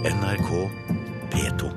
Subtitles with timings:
[0.00, 0.70] NRK
[1.30, 1.70] P2.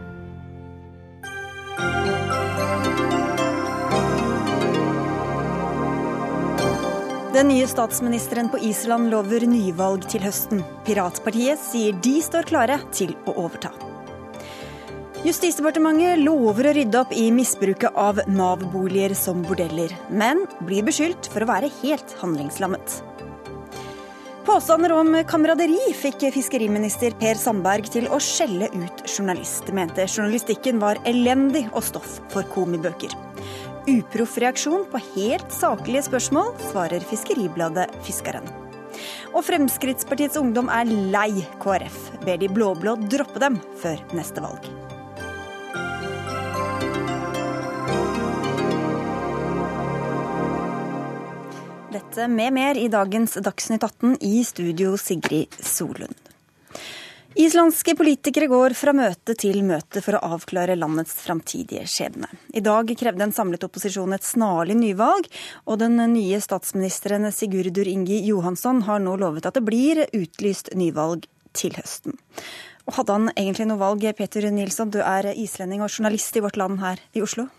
[7.33, 10.63] Den nye statsministeren på Island lover nyvalg til høsten.
[10.88, 13.76] Piratpartiet sier de står klare til å overta.
[15.28, 21.44] Justisdepartementet lover å rydde opp i misbruket av Nav-boliger som bordeller, men blir beskyldt for
[21.44, 23.02] å være helt handlingslammet.
[24.44, 29.71] Påstander om kameraderi fikk fiskeriminister Per Sandberg til å skjelle ut journalist.
[29.71, 33.16] Mente journalistikken var elendig og stoff for komibøker.
[33.88, 38.52] Uproff reaksjon på helt saklige spørsmål, svarer Fiskeribladet Fiskeren.
[39.32, 44.83] Og Fremskrittspartiets ungdom er lei KrF, ber de blå-blå droppe dem før neste valg.
[51.94, 56.16] Dette med mer i dagens Dagsnytt 18 i studio Sigrid Solund.
[57.38, 62.32] Islandske politikere går fra møte til møte for å avklare landets framtidige skjebne.
[62.50, 65.30] I dag krevde en samlet opposisjon et snarlig nyvalg,
[65.69, 71.28] og den nye statsministeren Sigurdur Ingi Johansson har nå lovet at det blir utlyst nyvalg
[71.53, 72.17] til høsten.
[72.89, 76.57] Og hadde han egentlig noe valg, Peter Nilsson, du er islending og journalist i Vårt
[76.57, 77.52] Land her i Oslo?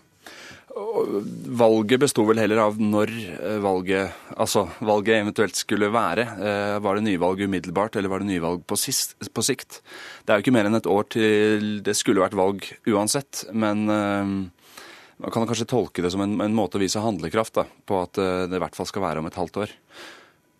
[0.75, 6.25] Valget besto vel heller av når eh, valget, altså valget eventuelt skulle være.
[6.35, 9.79] Eh, var det nyvalg umiddelbart, eller var det nyvalg på, sist, på, sikt?
[10.25, 13.45] Det er jo ikke mer enn et år til det skulle vært valg uansett.
[13.55, 14.33] Men uh,
[15.23, 18.19] man kan kanskje tolke det som en, en måte å vise handlekraft da, på at
[18.19, 19.75] det i hvert fall skal være om et halvt år.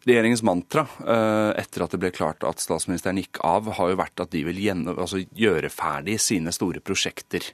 [0.05, 0.85] Regjeringens mantra
[1.57, 4.61] etter at det ble klart at statsministeren gikk av, har jo vært at de vil
[4.61, 7.49] gjennom, altså gjøre ferdig sine store prosjekter.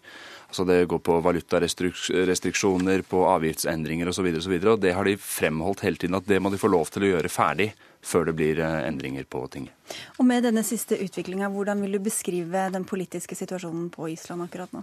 [0.51, 4.27] Altså Det går på valutarestriksjoner, på avgiftsendringer osv.
[4.27, 6.73] Og, så videre, og det har de fremholdt hele tiden, at det må de få
[6.73, 7.71] lov til å gjøre ferdig
[8.03, 9.95] før det blir eh, endringer på tinget.
[10.19, 14.73] Og Med denne siste utviklinga, hvordan vil du beskrive den politiske situasjonen på Island akkurat
[14.75, 14.83] nå?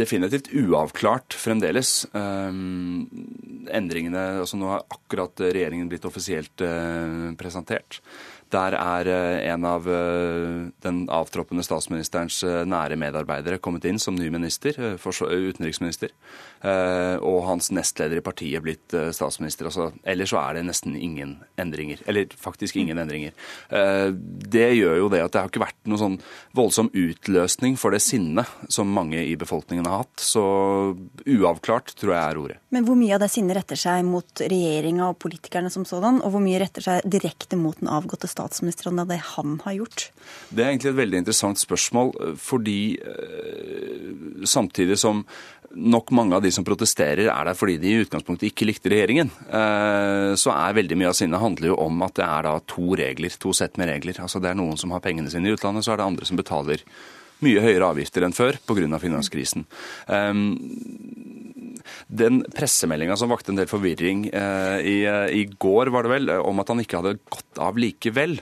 [0.00, 2.06] Definitivt uavklart fremdeles.
[2.16, 3.06] Um,
[3.70, 8.00] endringene, altså Nå har akkurat regjeringen blitt offisielt uh, presentert.
[8.50, 14.16] Der er eh, en av eh, den avtroppende statsministerens eh, nære medarbeidere kommet inn som
[14.18, 16.10] ny minister, utenriksminister.
[16.60, 19.68] Og hans nestleder i partiet blitt statsminister.
[19.70, 22.02] Altså, ellers så er det nesten ingen endringer.
[22.10, 23.32] Eller faktisk ingen endringer.
[23.70, 26.18] Det gjør jo det at det har ikke vært noen sånn
[26.56, 30.20] voldsom utløsning for det sinnet som mange i befolkningen har hatt.
[30.20, 30.44] Så
[31.24, 32.58] uavklart tror jeg er ordet.
[32.74, 36.34] Men hvor mye av det sinnet retter seg mot regjeringa og politikerne som sådan, og
[36.34, 38.39] hvor mye retter seg direkte mot den avgåtte statsministeren?
[38.40, 40.10] Statsministeren av det han har gjort?
[40.50, 45.24] Det er egentlig et veldig interessant spørsmål, fordi eh, samtidig som
[45.70, 49.30] nok mange av de som protesterer, er der fordi de i utgangspunktet ikke likte regjeringen.
[49.46, 52.96] Eh, så er veldig mye av sinnet handler jo om at det er da to
[52.98, 54.18] regler, to sett med regler.
[54.24, 56.40] Altså Det er noen som har pengene sine i utlandet, så er det andre som
[56.40, 56.82] betaler
[57.40, 58.98] mye høyere avgifter enn før pga.
[59.00, 59.64] finanskrisen.
[62.06, 66.32] Den pressemeldinga som vakte en del forvirring eh, i, eh, i, går, var det vel,
[66.40, 68.38] om at han ikke hadde gått av likevel,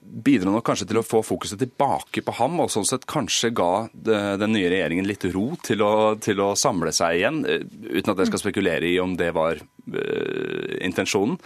[0.00, 3.70] bidro nok kanskje til å få fokuset tilbake på ham, og sånn sett kanskje ga
[3.92, 8.22] den nye regjeringen litt ro til å, til å samle seg igjen, eh, uten at
[8.22, 11.36] jeg skal spekulere i om det var intensjonen.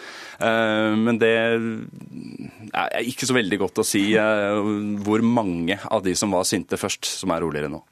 [0.40, 4.60] Uh, men det er ikke så veldig godt å si uh,
[5.04, 7.82] hvor mange av de som var sinte først, som er roligere nå.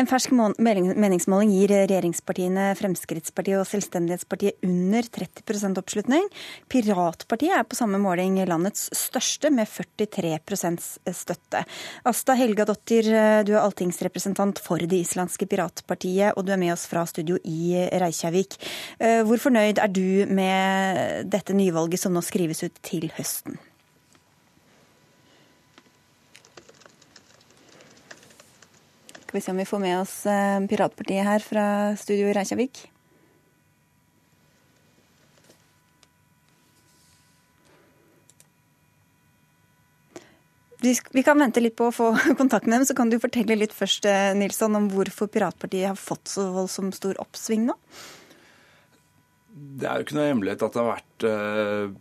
[0.00, 6.28] En fersk meningsmåling gir regjeringspartiene Fremskrittspartiet og Selvstendighetspartiet under 30% oppslutning.
[6.72, 11.64] Piratpartiet er på samme måling landets største, med 43% støtte.
[12.08, 13.08] Asta Helgadottir,
[13.44, 17.74] du er alltingsrepresentant for det islandske piratpartiet, og du er med oss fra studio i
[18.00, 18.56] Reykjavik.
[19.26, 23.58] Hvor fornøyd er er du med dette nyvalget som nå skrives ut til høsten?
[29.30, 31.66] Skal vi se om vi får med oss eh, Piratpartiet her fra
[31.98, 32.80] studio i Reykjavik.
[40.80, 42.08] Vi kan vente litt på å få
[42.40, 46.00] kontakt med dem, så kan du fortelle litt først eh, Nilsson, om hvorfor Piratpartiet har
[46.00, 47.78] fått så voldsomt stor oppsving nå?
[49.60, 51.98] Det er jo ikke noe hemmelighet at det har vært eh,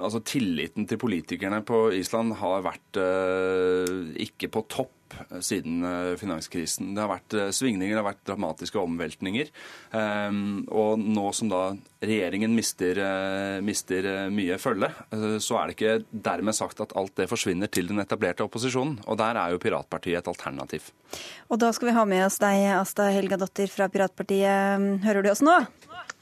[0.00, 3.90] Altså tilliten til politikerne på Island har vært eh,
[4.24, 6.94] ikke på topp siden eh, finanskrisen.
[6.96, 9.50] Det har vært svingninger, det har vært dramatiske omveltninger.
[10.72, 11.60] Og nå som da
[12.00, 12.96] regjeringen mister,
[13.60, 14.88] mister mye følge,
[15.44, 18.96] så er det ikke dermed sagt at alt det forsvinner til den etablerte opposisjonen.
[19.04, 20.88] Og der er jo Piratpartiet et alternativ.
[21.52, 25.04] Og da skal vi ha med oss deg, Asta Helgadottir fra Piratpartiet.
[25.04, 25.60] Hører du oss nå?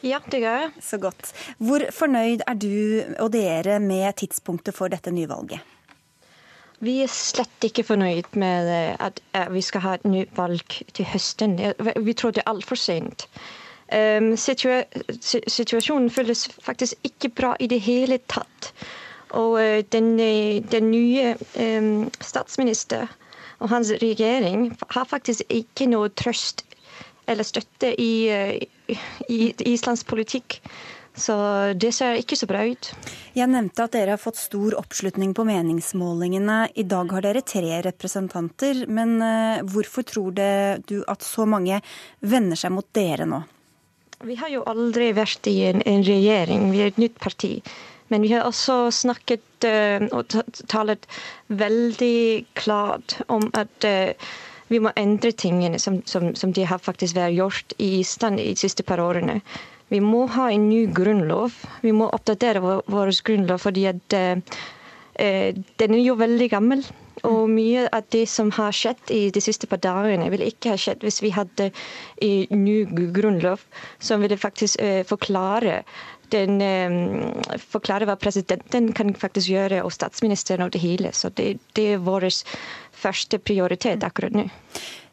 [0.03, 0.71] Ja, det gjør jeg.
[0.83, 1.33] Så godt.
[1.59, 5.61] Hvor fornøyd er du og dere med tidspunktet for dette nyvalget?
[6.81, 9.21] Vi er slett ikke fornøyd med at
[9.53, 11.59] vi skal ha et nytt valg til høsten.
[12.01, 13.27] Vi tror det er altfor sent.
[13.91, 18.73] Um, situasjonen føles faktisk ikke bra i det hele tatt.
[19.37, 20.15] Og uh, den,
[20.73, 23.11] den, nye statsministeren statsminister
[23.61, 26.65] og hans regjering har faktisk ikke noe trøst
[27.31, 28.97] eller støtte i, uh,
[29.31, 30.61] i Islands politikk.
[31.15, 31.35] Så
[31.75, 32.91] det ser ikke så bra ut.
[33.35, 36.59] Jeg nevnte at dere har fått stor oppslutning på meningsmålingene.
[36.79, 41.81] I dag har dere tre representanter, men eh, hvorfor tror du at så mange
[42.21, 43.43] vender seg mot dere nå?
[44.25, 47.57] Vi har jo aldri vært i en, en regjering, vi er et nytt parti.
[48.13, 50.35] Men vi har også snakket uh, og
[50.69, 51.07] talt
[51.49, 52.21] veldig
[52.59, 53.87] klart om at
[54.71, 58.55] vi må endre tingene som, som, som de har faktisk vært gjort i Island de
[58.59, 59.41] siste par årene.
[59.91, 61.57] Vi må ha en ny grunnlov.
[61.83, 66.85] Vi må oppdatere vår, vår grunnlov fordi at, eh, den er jo veldig gammel.
[67.27, 70.79] Og mye av det som har skjedd i de siste par dagene, ville ikke ha
[70.81, 71.67] skjedd hvis vi hadde
[72.25, 72.79] en ny
[73.13, 73.67] grunnlov
[73.99, 75.83] som ville faktisk eh, forklare
[76.31, 81.13] den eh, forklare hva presidenten kan faktisk gjøre, og statsministeren og det hele.
[81.17, 82.29] Så det, det er vår
[83.01, 84.49] første prioritet akkurat nå.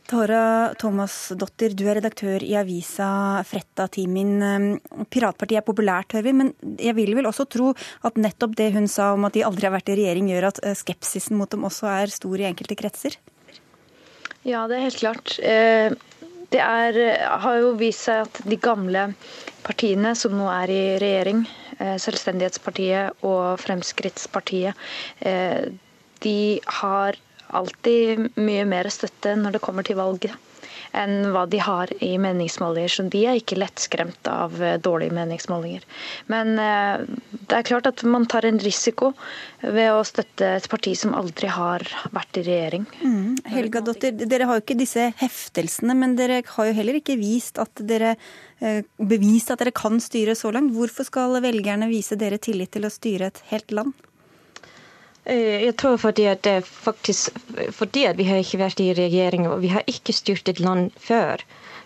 [0.08, 4.78] Tara Thomasdottir, du er redaktør i avisa Fretta-Timin.
[5.12, 7.74] Piratpartiet er populært, hører vi, men jeg vil vel også tro
[8.08, 10.62] at nettopp det hun sa om at de aldri har vært i regjering, gjør at
[10.64, 13.20] eh, skepsisen mot dem også er stor i enkelte kretser?
[14.48, 15.36] Ja, det er helt klart.
[15.44, 15.92] Eh,
[16.56, 17.02] det er,
[17.44, 19.10] har jo vist seg at de gamle
[19.68, 21.44] partiene som nå er i regjering,
[21.82, 24.88] eh, Selvstendighetspartiet og Fremskrittspartiet,
[26.24, 26.38] de
[26.80, 27.18] har
[27.56, 30.36] alltid mye mer støtte når det kommer til valget
[30.96, 32.92] enn hva de har i meningsmålinger.
[32.92, 35.86] Så de er ikke lettskremt av eh, dårlige meningsmålinger.
[36.32, 37.06] Men eh,
[37.48, 39.14] det er klart at man tar en risiko
[39.62, 41.86] ved å støtte et parti som aldri har
[42.16, 42.88] vært i regjering.
[43.02, 43.38] Mm.
[43.52, 47.62] Helga Dotter, dere har jo ikke disse heftelsene, men dere har jo heller ikke vist
[47.62, 48.16] at dere
[48.60, 50.76] eh, bevist at dere kan styre så langt.
[50.76, 54.07] Hvorfor skal velgerne vise dere tillit til å styre et helt land?
[55.30, 57.30] Øh, jeg tror fordi at, faktisk,
[57.72, 60.92] fordi at vi har ikke vært i regjering og vi har ikke styrt et land
[60.98, 61.36] før.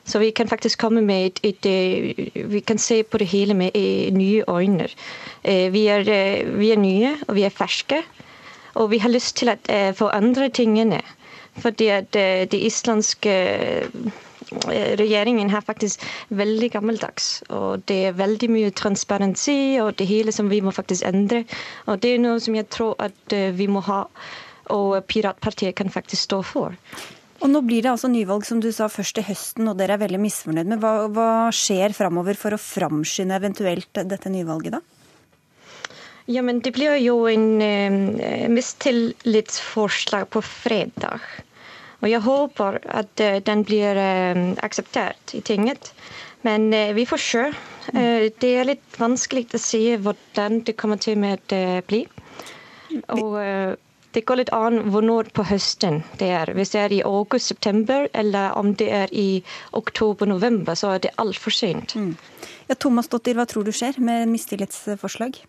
[0.06, 3.54] Så vi kan faktisk komme med et, et, et Vi kan se på det hele
[3.54, 4.88] med øh, nye øyne.
[5.46, 6.04] Vi er,
[6.58, 8.02] vi er nye og vi er ferske.
[8.74, 9.56] Og vi har lyst til å
[9.94, 11.02] forandre tingene.
[11.58, 13.88] Fordi at det islandske Eh,
[15.00, 17.42] regjeringen her faktisk veldig gammeldags.
[17.50, 21.46] Og det er veldig mye transparensi og det hele som vi må faktisk endre.
[21.88, 24.04] Og det er noe som jeg tror at eh, vi må ha,
[24.72, 26.78] og Piratpartiet kan faktisk stå for.
[27.42, 30.04] Og Nå blir det altså nyvalg som du sa først til høsten, og dere er
[30.04, 30.82] veldig misfornøyd med.
[30.84, 34.82] Hva, hva skjer framover for å framskynde eventuelt dette nyvalget, da?
[36.30, 41.26] Ja, men Det blir jo en eh, mistillitsforslag på fredag.
[42.02, 45.92] Og jeg håper at eh, den blir eh, akseptert i tinget.
[46.42, 47.46] Men eh, vi får se.
[47.92, 52.04] Det er litt vanskelig å si hvordan det kommer til med å bli.
[53.10, 53.34] Og
[54.14, 56.52] det går litt an når på høsten det er.
[56.56, 59.42] Hvis det er i august-september, eller om det er i
[59.78, 61.96] oktober-november, så er det altfor sent.
[61.98, 62.14] Mm.
[62.70, 65.42] Ja, Thomas Dottir, hva tror du skjer med mistillitsforslag?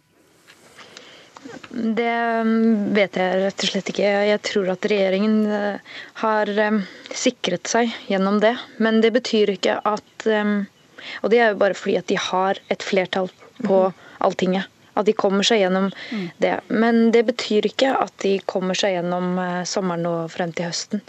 [1.72, 2.08] Det
[2.46, 4.10] mm, vet jeg rett og slett ikke.
[4.28, 6.82] Jeg tror at regjeringen eh, har eh,
[7.16, 8.54] sikret seg gjennom det.
[8.82, 10.52] Men det betyr ikke at eh,
[11.22, 13.30] Og det er jo bare fordi at de har et flertall
[13.64, 13.88] på
[14.22, 14.68] Alltinget.
[14.94, 15.88] At de kommer seg gjennom
[16.44, 16.52] det.
[16.68, 21.00] Men det betyr ikke at de kommer seg gjennom sommeren og frem til høsten.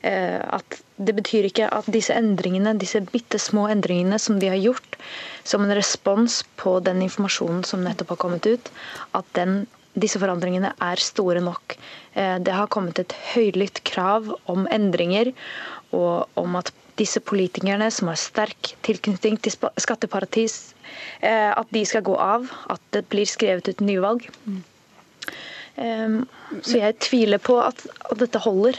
[0.00, 4.96] At det betyr ikke at disse endringene, disse bitte små endringene som de har gjort
[5.44, 8.72] som en respons på den informasjonen som nettopp har kommet ut,
[9.12, 9.66] at den
[9.96, 11.76] disse forandringene er store nok.
[12.14, 15.32] Eh, det har kommet et høylytt krav om endringer,
[15.96, 20.74] og om at disse politikerne som har sterk tilknytning til skatteparadis,
[21.20, 22.48] eh, at de skal gå av.
[22.72, 24.28] At det blir skrevet ut nyvalg.
[24.46, 24.62] Mm.
[25.76, 27.82] Så jeg tviler på at,
[28.16, 28.78] dette holder.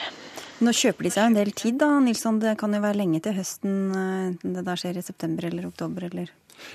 [0.66, 2.40] Nå kjøper de seg en del tid, da, Nilsson.
[2.42, 5.68] Det kan jo være lenge til høsten, eh, enten det da skjer i september eller
[5.70, 6.32] oktober eller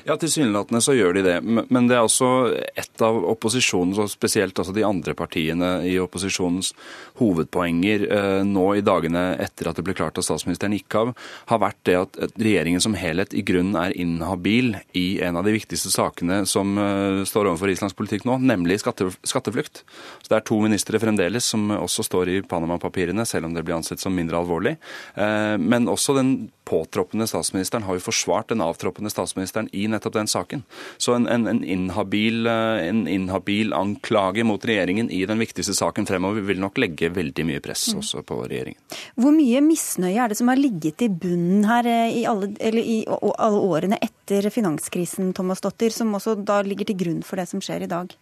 [0.06, 1.36] ja, tilsynelatende så gjør de det.
[1.44, 2.30] Men det er også
[2.78, 6.72] et av opposisjonens, og spesielt altså de andre partiene i opposisjonens
[7.20, 11.12] hovedpoenger eh, nå i dagene etter at det ble klart at statsministeren gikk av,
[11.50, 15.54] har vært det at regjeringen som helhet i grunnen er inhabil i en av de
[15.56, 19.84] viktigste sakene som eh, står overfor Islands politikk nå, nemlig skatte, skatteflukt.
[20.22, 23.78] Så Det er to ministre fremdeles som også står i Panama-papirene, selv om det blir
[23.78, 24.76] ansett som mindre alvorlig.
[25.14, 26.34] Eh, men også den
[26.68, 30.64] påtroppende statsministeren har jo forsvart den avtroppende statsministeren i nettopp den saken.
[31.00, 36.44] Så en, en, en, inhabil, en inhabil anklage mot regjeringen i den viktigste saken fremover
[36.46, 38.02] vil nok legge veldig mye press mm.
[38.02, 38.80] også på regjeringen.
[39.20, 42.52] Hvor mye misnøye er det som har ligget i bunnen her i alle,
[42.82, 47.48] i alle årene etter finanskrisen, Thomas Dotter, som også da ligger til grunn for det
[47.50, 48.12] som skjer i dag?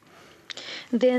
[0.90, 1.11] Det,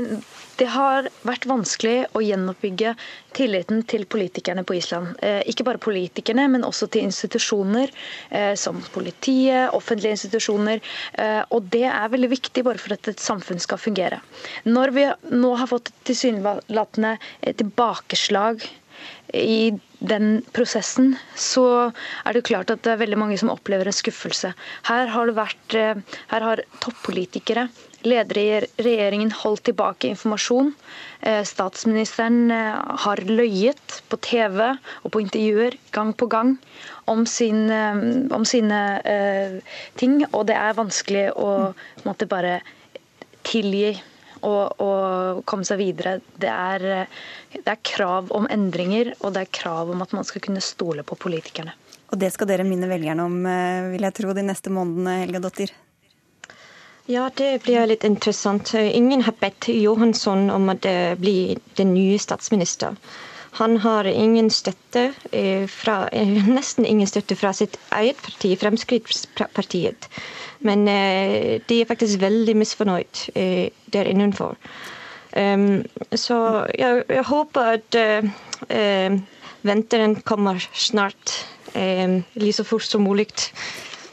[0.60, 2.94] det, har vært vanskelig å gjenoppbygge
[3.36, 5.14] tilliten til politikerne på Island.
[5.24, 7.92] Eh, ikke bare politikerne, men også til institusjoner
[8.30, 10.82] eh, som politiet, offentlige institusjoner.
[11.16, 14.20] Eh, og det er veldig viktig bare for at et samfunn skal fungere.
[14.68, 17.16] Når vi nå har fått tilsynelatende
[17.48, 18.66] tilbakeslag
[19.32, 19.72] i
[20.04, 21.64] den prosessen, så
[22.26, 24.52] er det klart at det er veldig mange som opplever en skuffelse.
[24.90, 25.78] Her har, vært,
[26.34, 27.70] her har toppolitikere
[28.02, 30.72] Ledere i regjeringen holdt tilbake informasjon.
[31.22, 36.56] Eh, statsministeren eh, har løyet på TV og på intervjuer gang på gang
[37.10, 38.00] om, sin, eh,
[38.34, 38.80] om sine
[40.00, 41.52] ting, og det er vanskelig å
[42.06, 42.58] måtte bare
[43.46, 43.92] tilgi
[44.42, 46.16] og, og, komme seg videre.
[46.34, 47.06] Det er,
[47.54, 51.06] det er krav om endringer, og det er krav om at man skal kunne stole
[51.06, 51.76] på politikerne.
[52.10, 53.38] Og det skal dere minne velgerne om,
[53.94, 55.72] vil jeg tro, de neste månedene, Helga Dottir?
[57.10, 58.74] Ja, det blir litt interessant.
[58.78, 60.76] Ingen har bedt Johansson om å
[61.18, 61.36] bli
[61.78, 62.94] den nye statsminister.
[63.58, 70.08] Han har ingen støtte eh, fra, eh, nesten ingen støtte fra sitt eget parti, Fremskrittspartiet.
[70.64, 73.26] Men eh, de er faktisk veldig misfornøyd
[73.92, 74.56] der innenfor.
[75.36, 75.82] Ehm,
[76.14, 76.38] så
[76.78, 77.98] jeg, jeg håper at
[79.66, 81.32] venteren kommer snart,
[81.74, 83.32] like så fort som mulig.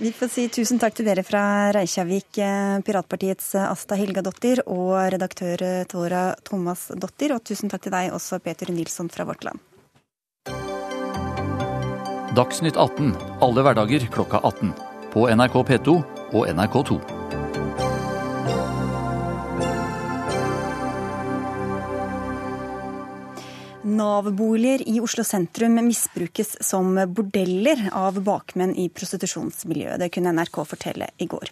[0.01, 1.41] Vi får si tusen takk til dere fra
[1.75, 7.36] Reykjavik, eh, Piratpartiets eh, Asta Hilgadottir og redaktør eh, Tora Thomas Dottir.
[7.36, 9.60] Og tusen takk til deg også, Peter Nilsson fra Vårt Land.
[12.39, 13.12] Dagsnytt 18
[13.44, 14.72] alle hverdager klokka 18.
[15.12, 16.00] På NRK P2
[16.32, 17.18] og NRK2.
[24.00, 30.00] Nav-boliger i Oslo sentrum misbrukes som bordeller av bakmenn i prostitusjonsmiljøet.
[30.00, 31.51] Det kunne NRK fortelle i går.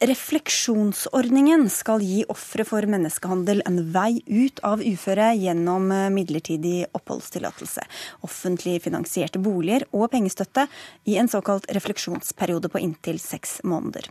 [0.00, 7.84] Refleksjonsordningen skal gi ofre for menneskehandel en vei ut av uføre gjennom midlertidig oppholdstillatelse,
[8.24, 10.64] offentlig finansierte boliger og pengestøtte
[11.04, 14.08] i en såkalt refleksjonsperiode på inntil seks måneder.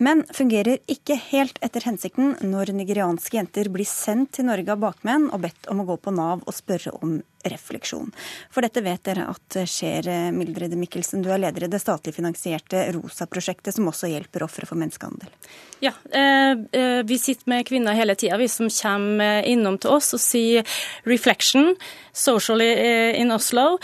[0.00, 5.28] Men fungerer ikke helt etter hensikten når nigerianske jenter blir sendt til Norge av bakmenn
[5.28, 7.18] og bedt om å gå på Nav og spørre om
[7.52, 8.12] refleksjon.
[8.50, 11.22] For dette vet dere at skjer, Mildred Mikkelsen.
[11.24, 15.32] Du er leder i det statlig finansierte ROSA-prosjektet, som også hjelper ofre for menneskehandel.
[15.80, 20.14] Ja, eh, eh, vi sitter med kvinner hele tida, vi som kommer innom til oss
[20.16, 20.64] og sier
[21.04, 21.76] 'reflection',
[22.14, 23.78] 'socially eh, in Oslo',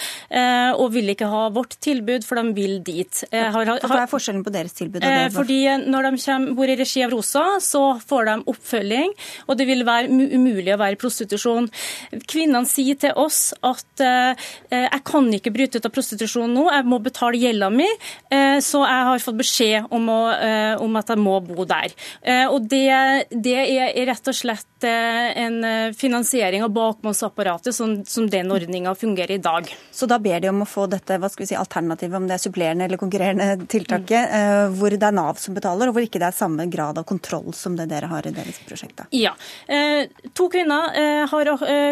[0.79, 3.25] og vil ikke ha vårt tilbud, for de vil dit.
[3.31, 5.03] Har, har, Hva er forskjellen på deres tilbud?
[5.33, 9.13] Fordi Når de kommer, bor i regi av ROSA, så får de oppfølging,
[9.49, 11.69] og det vil være umulig å være i prostitusjon.
[12.27, 16.99] Kvinnene sier til oss at jeg kan ikke bryte ut av prostitusjon nå, jeg må
[17.03, 17.87] betale gjelda mi,
[18.65, 20.21] så jeg har fått beskjed om, å,
[20.83, 21.95] om at jeg må bo der.
[22.23, 27.95] Eh, og det, det er rett og slett eh, en eh, finansiering av bakmannsapparatet som,
[28.09, 29.71] som den ordninga fungerer i dag.
[29.91, 32.37] Så da ber de om å få dette hva skal vi si, alternativet, om det
[32.37, 34.77] er supplerende eller konkurrerende tiltaket, mm.
[34.79, 37.53] hvor det er Nav som betaler, og hvor ikke det er samme grad av kontroll
[37.57, 39.05] som det dere har i deres prosjekt?
[39.15, 39.33] Ja.
[40.37, 41.51] To kvinner har,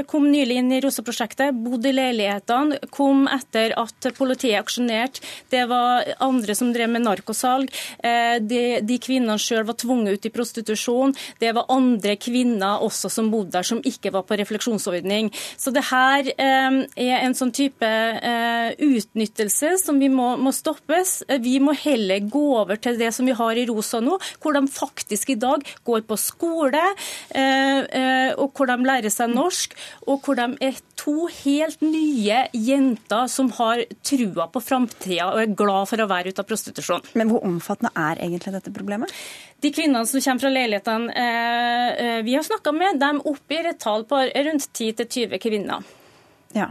[0.08, 5.24] kom nylig inn i ROSA-prosjektet, bodde i leilighetene, kom etter at politiet aksjonerte.
[5.50, 7.70] Det var andre som drev med narkosalg.
[8.00, 11.14] De, de kvinnene sjøl var tvunget ut i prostitusjon.
[11.40, 15.30] Det var andre kvinner også som bodde der, som ikke var på refleksjonsordning.
[15.60, 21.20] Så det her eh, er en sånn type eh, utnyttelse som vi må, må, stoppes.
[21.42, 24.64] Vi må heller gå over til det som vi har i Rosa nå, hvor de
[24.70, 26.84] faktisk i dag går på skole,
[27.30, 29.74] eh, eh og hvor de lærer seg norsk,
[30.06, 35.54] og hvor de er to helt nye jenter som har trua på framtida og er
[35.56, 37.06] glad for å være ute av prostitusjon.
[37.18, 39.14] Men hvor omfattende er egentlig dette problemet?
[39.60, 43.80] De kvinnene som kommer fra leilighetene eh, eh vi har snakka med, de oppgir et
[43.80, 45.84] tall på rundt 10-20 kvinner.
[46.56, 46.70] Ja.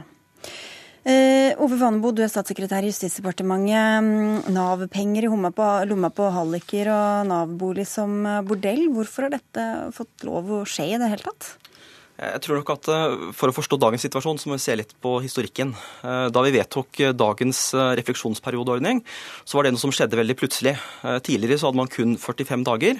[1.09, 4.03] Eh, Ove Vanebo, du er statssekretær i Justisdepartementet.
[4.03, 8.85] Mm, Nav-penger i lomma på, lomma på halliker og Nav-bolig som bordell.
[8.93, 11.55] Hvorfor har dette fått lov å skje i det hele tatt?
[12.19, 14.91] Jeg tror nok at eh, For å forstå dagens situasjon, så må vi se litt
[15.03, 15.71] på historikken.
[16.03, 17.61] Eh, da vi vedtok eh, dagens
[17.99, 19.01] refleksjonsperiodeordning,
[19.47, 20.75] så var det noe som skjedde veldig plutselig.
[21.25, 22.99] Tidligere så hadde man kun 45 dager,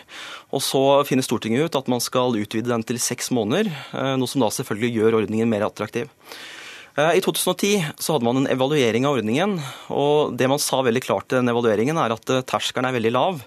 [0.55, 3.69] og så finner Stortinget ut at man skal utvide den til seks måneder.
[4.19, 6.09] Noe som da selvfølgelig gjør ordningen mer attraktiv.
[6.99, 9.57] I 2010 så hadde man en evaluering av ordningen.
[9.93, 13.43] og Det man sa veldig klart i den evalueringen, er at terskelen er veldig lav.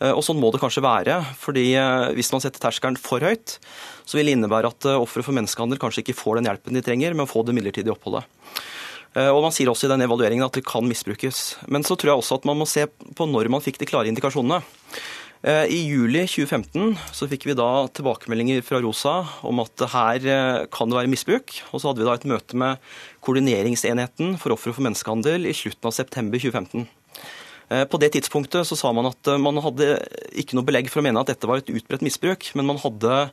[0.00, 1.20] Eh, og Sånn må det kanskje være.
[1.38, 1.76] fordi
[2.16, 3.58] Hvis man setter terskelen for høyt,
[4.04, 7.14] så vil det innebære at ofre for menneskehandel kanskje ikke får den hjelpen de trenger
[7.14, 8.24] med å få det midlertidige oppholdet.
[9.10, 11.56] Og Man sier også i den evalueringen at det kan misbrukes.
[11.66, 14.06] Men så tror jeg også at man må se på når man fikk de klare
[14.06, 14.62] indikasjonene.
[15.40, 19.14] Eh, I juli 2015 så fikk vi da tilbakemeldinger fra Rosa
[19.48, 21.54] om at her eh, kan det være misbruk.
[21.72, 22.90] Og så hadde vi da et møte med
[23.24, 26.84] koordineringsenheten for ofre for menneskehandel i slutten av september 2015.
[27.70, 29.96] Eh, på det tidspunktet så sa man at man hadde
[30.38, 33.26] ikke noe belegg for å mene at dette var et utbredt misbruk, men man hadde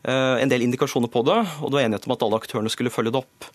[0.00, 3.10] en del indikasjoner på det, og det var enighet om at alle aktørene skulle følge
[3.12, 3.48] det opp.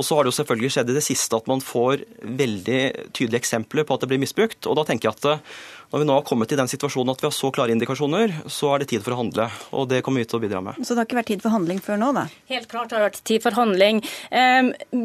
[0.00, 2.78] Og så har det jo selvfølgelig skjedd i det siste at man får veldig
[3.12, 4.64] tydelige eksempler på at det blir misbrukt.
[4.64, 5.52] Og da tenker jeg at
[5.90, 8.68] når vi nå har kommet til den situasjonen at vi har så klare indikasjoner, så
[8.74, 9.48] er det tid for å handle.
[9.74, 10.78] Og det kommer vi til å bidra med.
[10.86, 12.22] Så det har ikke vært tid for handling før nå, da?
[12.52, 13.98] Helt klart har det vært tid for handling.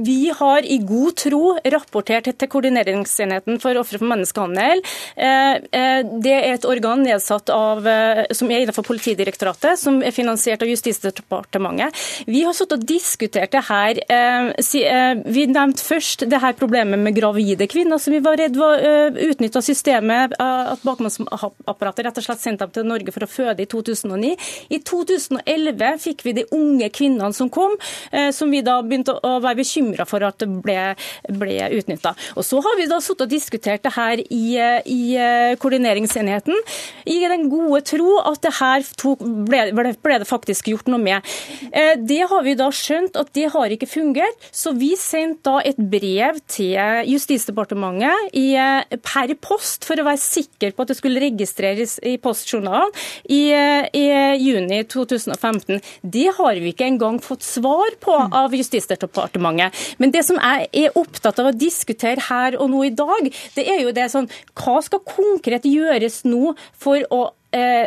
[0.05, 1.41] Vi har i god tro
[1.73, 4.83] rapportert til Koordineringsenheten for ofre for menneskehandel.
[5.15, 7.81] Det er et organ nedsatt av,
[8.35, 11.97] som er innenfor Politidirektoratet, som er finansiert av Justisdepartementet.
[12.29, 14.03] Vi har satt og diskutert det her.
[15.25, 18.85] Vi nevnte først det her problemet med gravide kvinner som vi var redd var
[19.31, 20.37] utnytta systemet
[20.75, 24.33] at bakmannsapparatet rett og slett sendte dem til Norge for å føde i 2009.
[24.75, 27.75] I 2011 fikk vi de unge kvinnene som kom,
[28.11, 30.95] eh, som vi da begynte å være bekymra for at ble,
[31.29, 32.15] ble utnytta.
[32.35, 34.45] Og så har vi da sittet og diskutert det her i,
[34.91, 36.55] i eh, koordineringsenheten,
[37.05, 38.85] i den gode tro at det her
[39.47, 41.35] ble, ble, det faktisk gjort noe med.
[41.71, 45.59] Eh, det har vi da skjønt at det har ikke fungert, så vi sendte da
[45.61, 46.73] et brev til
[47.05, 48.31] Justisdepartementet
[49.05, 52.91] per post for å være sikker sikker på at det skulle registreres i postjournalen
[53.29, 53.53] i,
[53.95, 54.05] i
[54.41, 55.81] juni 2015.
[56.01, 59.95] Det har vi ikke engang fått svar på av Justisdepartementet.
[59.97, 63.67] Men det som jeg er opptatt av å diskutere her og nå i dag, det
[63.69, 67.44] er jo det sånn Hva skal konkret gjøres nå for å Eh,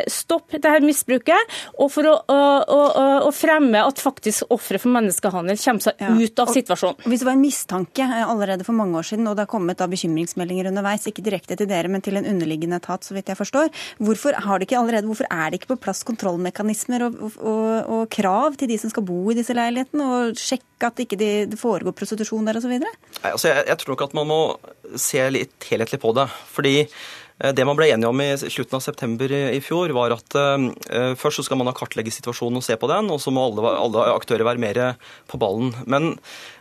[0.09, 2.79] stoppe dette misbruket, og for å, å,
[3.27, 6.11] å fremme at faktisk ofre for menneskehandel kommer seg ja.
[6.15, 7.05] ut av situasjonen.
[7.09, 9.79] Hvis det var en mistanke eh, allerede for mange år siden, og det har kommet
[9.79, 13.39] da bekymringsmeldinger underveis, ikke direkte til dere, men til en underliggende etat, så vidt jeg
[13.39, 13.69] forstår,
[14.01, 18.03] hvorfor, har det ikke allerede, hvorfor er det ikke på plass kontrollmekanismer og, og, og,
[18.13, 21.59] krav til de som skal bo i disse leilighetene, og sjekke at ikke det ikke
[21.59, 22.75] foregår prostitusjon der osv.?
[23.21, 24.41] Altså, jeg, jeg tror nok at man må
[24.99, 26.29] se litt helhetlig på det.
[26.55, 30.35] fordi Eh, det man ble enige om i slutten av september i fjor, var at
[30.35, 30.69] uh,
[31.19, 34.07] først så skal man kartlegge situasjonen og se på den, og så må alle, alle
[34.17, 34.81] aktører være mer
[35.29, 35.71] på ballen.
[35.87, 36.15] Men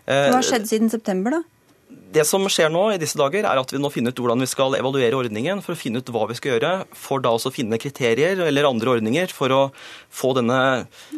[0.07, 1.45] Hva har skjedd siden september, da?
[1.89, 4.49] Det som skjer nå i disse dager, er at vi nå finner ut hvordan vi
[4.49, 7.81] skal evaluere ordningen, for å finne ut hva vi skal gjøre, for da også finne
[7.81, 9.61] kriterier eller andre ordninger for å
[10.13, 10.59] få denne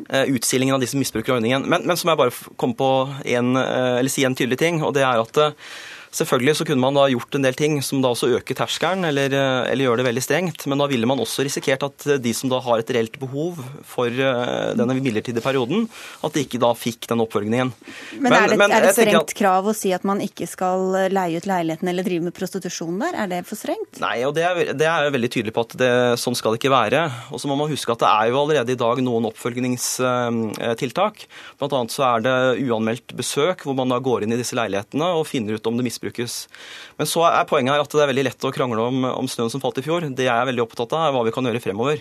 [0.08, 1.66] utstillingen av de som misbruker ordningen.
[1.66, 2.90] Men, men så må jeg bare komme på
[3.36, 5.42] en, eller si en tydelig ting, og det er at
[6.10, 9.30] Selvfølgelig så kunne man da gjort en del ting som da også øker terskelen, eller,
[9.30, 10.64] eh, eller gjør det veldig strengt.
[10.66, 13.60] Men da ville man også risikert at eh, de som da har et reelt behov
[13.86, 15.86] for eh, denne midlertidige perioden,
[16.26, 17.70] at de ikke da fikk den oppfølgingen.
[18.18, 20.48] Men, men, er det, men, er det strengt at, krav å si at man ikke
[20.50, 23.14] skal leie ut leiligheten eller drive med prostitusjon der?
[23.14, 24.02] Er det for strengt?
[24.02, 26.62] Nei, og det er, det er jeg veldig tydelig på at det, sånn skal det
[26.64, 27.04] ikke være.
[27.30, 31.24] Og så må man huske at det er jo allerede i dag noen oppfølgingstiltak.
[31.62, 35.14] Blant annet så er det uanmeldt besøk, hvor man da går inn i disse leilighetene
[35.14, 36.48] og finner ut om det misbrukes misbrukes.
[36.98, 39.50] Men så er poenget her at det er veldig lett å krangle om, om snøen
[39.50, 40.08] som falt i fjor.
[40.08, 42.00] Det jeg er veldig opptatt av, er hva vi kan gjøre fremover.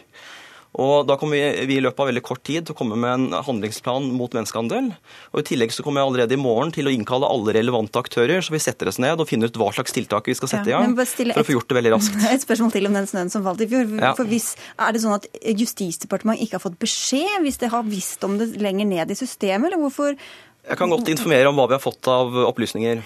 [0.79, 3.09] Og Da kommer vi, vi i løpet av veldig kort tid til å komme med
[3.09, 4.91] en handlingsplan mot menneskehandel.
[5.33, 8.43] Og I tillegg så kommer jeg allerede i morgen til å innkalle alle relevante aktører,
[8.45, 10.75] så vi setter oss ned og finner ut hva slags tiltak vi skal sette i
[10.75, 12.19] gang for å få gjort det veldig raskt.
[12.35, 13.95] Et spørsmål til om den snøen som falt i fjor.
[13.97, 14.13] Ja.
[14.19, 18.29] For hvis, Er det sånn at Justisdepartementet ikke har fått beskjed hvis det har visst
[18.29, 20.13] om det lenger ned i systemet, eller hvorfor
[20.69, 23.01] jeg kan godt informere om hva vi har fått av opplysninger.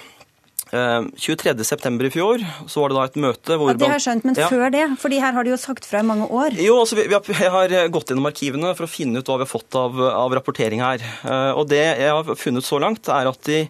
[0.73, 2.01] 23.9.
[2.01, 4.27] Eh, i fjor så var det da et møte hvor ja, Det har jeg skjønt,
[4.27, 4.49] men ja.
[4.49, 4.85] før det?
[5.03, 6.57] Fordi her har de jo sagt fra i mange år.
[6.57, 9.37] Jo, altså vi, vi har, Jeg har gått gjennom arkivene for å finne ut hva
[9.41, 11.03] vi har fått av, av rapportering her.
[11.03, 13.61] Eh, og det jeg har funnet så langt, er at i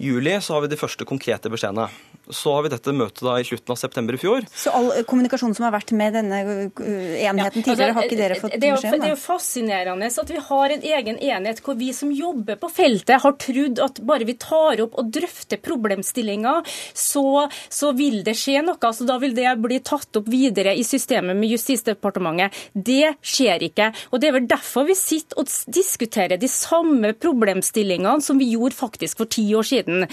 [0.00, 1.88] juli så har vi de første konkrete beskjedene.
[2.30, 4.46] Så har vi dette møtet da i slutten av september i fjor.
[4.50, 8.18] Så all kommunikasjon som har vært med denne uh, enheten tidligere, ja, altså, har ikke
[8.18, 8.96] dere fått beskjed om?
[8.96, 12.70] Det er jo fascinerende at vi har en egen enhet hvor vi som jobber på
[12.72, 18.36] feltet, har trodd at bare vi tar opp og drøfter problemstillinger, så, så vil det
[18.38, 18.78] skje noe.
[18.80, 22.56] Så altså, da vil det bli tatt opp videre i systemet med Justisdepartementet.
[22.74, 23.90] Det skjer ikke.
[24.10, 28.76] Og Det er vel derfor vi sitter og diskuterer de samme problemstillingene som vi gjorde
[28.76, 30.06] faktisk for ti år siden.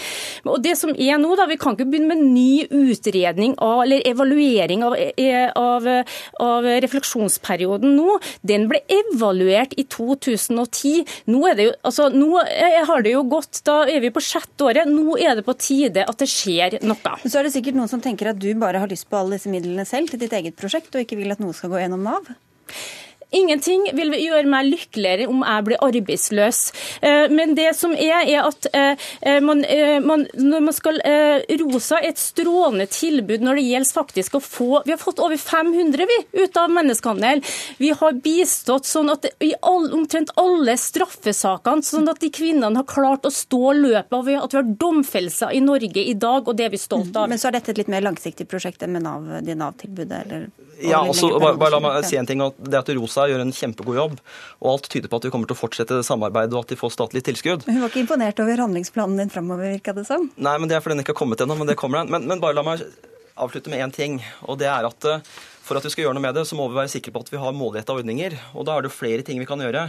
[0.46, 4.04] Og det som er nå, da, Vi kan ikke begynne med ny utredning av, eller
[4.10, 5.88] evaluering av, eh, av,
[6.44, 8.18] av refleksjonsperioden nå.
[8.42, 11.04] Den ble evaluert i 2010.
[11.32, 12.44] Nå, er det jo, altså, nå
[12.90, 14.90] har det jo gått, Da er vi på sjette året.
[14.90, 17.16] Nå er det på tide at det skjer noe.
[17.26, 19.52] Så er det sikkert noen som tenker at du bare har lyst på alle disse
[19.52, 22.34] midlene selv til ditt eget prosjekt, og ikke vil at noe skal gå gjennom Nav?
[23.34, 26.60] Ingenting vil gjøre meg lykkeligere om jeg blir arbeidsløs.
[27.02, 29.64] Eh, men det som er, er at eh, eh, man,
[30.06, 31.00] man, når man skal
[31.64, 35.38] Rosa er et strålende tilbud når det gjelder faktisk å få Vi har fått over
[35.40, 37.42] 500 vi, ut av menneskehandel.
[37.82, 42.88] Vi har bistått sånn at i all, omtrent alle straffesakene, sånn at de kvinnene har
[42.90, 44.14] klart å stå løpet.
[44.14, 47.30] av at vi har domfellelser i Norge i dag, og det er vi stolt av.
[47.32, 50.22] Men så er dette et litt mer langsiktig prosjekt enn med NAV, det Nav-tilbudet?
[50.26, 50.50] eller?
[50.84, 52.44] Ja, også, bare, bare, la meg si en ting.
[52.60, 54.18] Det at Rosa gjør en kjempegod jobb,
[54.62, 56.94] og alt tyder på at vi kommer til å fortsette samarbeidet og at de får
[56.96, 57.66] statlig tilskudd.
[57.70, 60.30] Hun var ikke imponert over handlingsplanen din framover, virka det som?
[60.36, 62.14] Nei, men det er fordi den ikke har kommet ennå, men det kommer den.
[62.14, 62.84] Men, men, bare la meg
[63.40, 65.24] avslutte med én ting, og det er at eh,
[65.64, 67.32] for at vi skal gjøre noe med det, så må vi være sikre på at
[67.32, 68.36] vi har målretta ordninger.
[68.54, 69.88] Og da er det flere ting vi kan gjøre.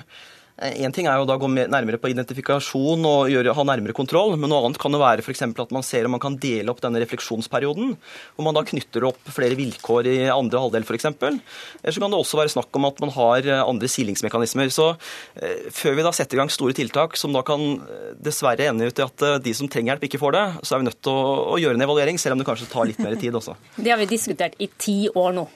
[0.55, 4.37] En ting er jo da å gå nærmere på identifikasjon og gjøre, ha nærmere kontroll,
[4.39, 5.43] men noe annet kan jo være f.eks.
[5.51, 7.97] at man ser om man kan dele opp denne refleksjonsperioden.
[8.37, 11.09] Hvor man da knytter opp flere vilkår i andre halvdel f.eks.
[11.11, 14.71] Eller så kan det også være snakk om at man har eh, andre silingsmekanismer.
[14.71, 14.93] Så
[15.35, 18.87] eh, før vi da setter i gang store tiltak som da kan eh, dessverre ende
[18.87, 21.01] ut i at eh, de som trenger hjelp, ikke får det, så er vi nødt
[21.03, 23.59] til å, å gjøre en evaluering, selv om det kanskje tar litt mer tid også.
[23.85, 25.49] Det har vi diskutert i ti år nå.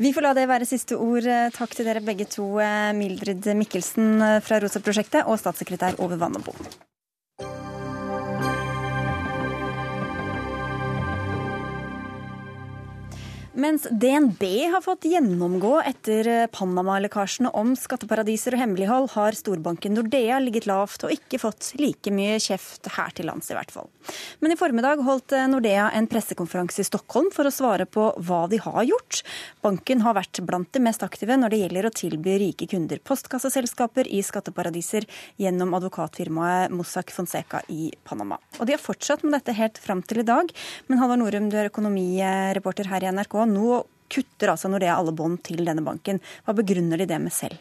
[0.00, 1.26] Vi får la det være siste ord.
[1.52, 2.46] Takk til dere begge to,
[2.96, 6.56] Mildred Mikkelsen fra Rosa-prosjektet og statssekretær Ove Vannebo.
[13.52, 20.68] Mens DNB har fått gjennomgå etter Panama-lekkasjene om skatteparadiser og hemmelighold, har storbanken Nordea ligget
[20.70, 23.88] lavt og ikke fått like mye kjeft her til lands, i hvert fall.
[24.38, 28.60] Men i formiddag holdt Nordea en pressekonferanse i Stockholm for å svare på hva de
[28.62, 29.24] har gjort.
[29.66, 34.06] Banken har vært blant de mest aktive når det gjelder å tilby rike kunder postkasseselskaper
[34.06, 35.08] i skatteparadiser
[35.42, 38.38] gjennom advokatfirmaet Mossack Fonseca i Panama.
[38.60, 40.54] Og de har fortsatt med dette helt fram til i dag.
[40.86, 45.40] Men Halvard Norum, du er økonomireporter her i NRK nå kutter altså Nordea alle bånd
[45.46, 46.18] til denne banken.
[46.44, 47.60] Hva begrunner de det med selv?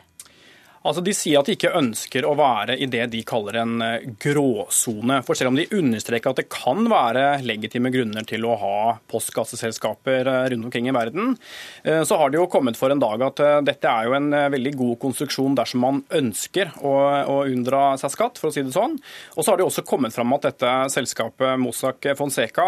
[0.88, 4.06] Altså, De sier at de ikke ønsker å være i det de kaller en eh,
[4.22, 5.20] gråsone.
[5.28, 8.78] For selv om de understreker at det kan være legitime grunner til å ha
[9.12, 11.36] postkasseselskaper eh, rundt omkring i verden,
[11.84, 14.74] eh, så har det jo kommet for en dag at dette er jo en veldig
[14.80, 16.94] god konstruksjon dersom man ønsker å,
[17.28, 18.96] å unndra seg skatt, for å si det sånn.
[19.36, 22.68] Og så har det også kommet fram at dette selskapet Mossack Fonseca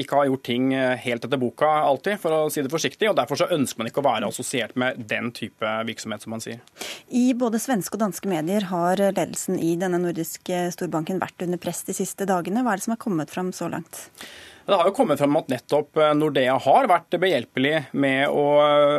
[0.00, 3.08] ikke har gjort ting helt etter boka alltid, for å si det forsiktig.
[3.10, 6.44] og Derfor så ønsker man ikke å være assosiert med den type virksomhet, som man
[6.44, 6.60] sier.
[7.08, 11.58] I både både svenske og danske medier har ledelsen i denne nordiske storbanken vært under
[11.58, 12.62] press de siste dagene.
[12.62, 14.04] Hva er det som har kommet fram så langt?
[14.70, 18.44] Det har jo kommet frem at nettopp eh, Nordea har vært behjelpelig med å,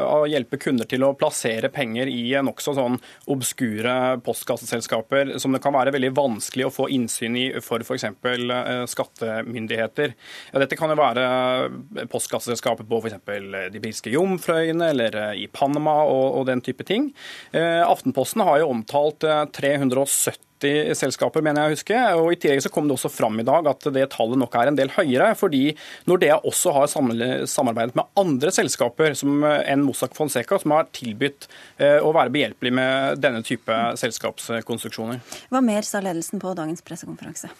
[0.04, 2.98] å hjelpe kunder til å plassere penger i nokså sånn
[3.32, 3.94] obskure
[4.26, 8.04] postkasseselskaper som det kan være veldig vanskelig å få innsyn i for f.eks.
[8.04, 10.18] Eh, skattemyndigheter.
[10.52, 13.24] Ja, dette kan jo være postkasseselskaper på f.eks.
[13.72, 17.14] De britiske Jomfrøyene eller eh, i Panama og, og den type ting.
[17.56, 19.24] Aftenposten har jo omtalt
[19.56, 22.02] 370 90 selskaper, mener jeg å huske.
[22.19, 24.71] Og I tillegg så kom det også fram i dag at det tallet nok er
[24.71, 25.63] en del høyere, fordi
[26.10, 31.47] Nordea også har samarbeidet med andre selskaper som, enn Mossack Fonseca, som har tilbudt
[31.82, 35.21] eh, å være behjelpelig med denne type selskapskonstruksjoner.
[35.52, 37.52] Hva mer sa ledelsen på dagens pressekonferanse?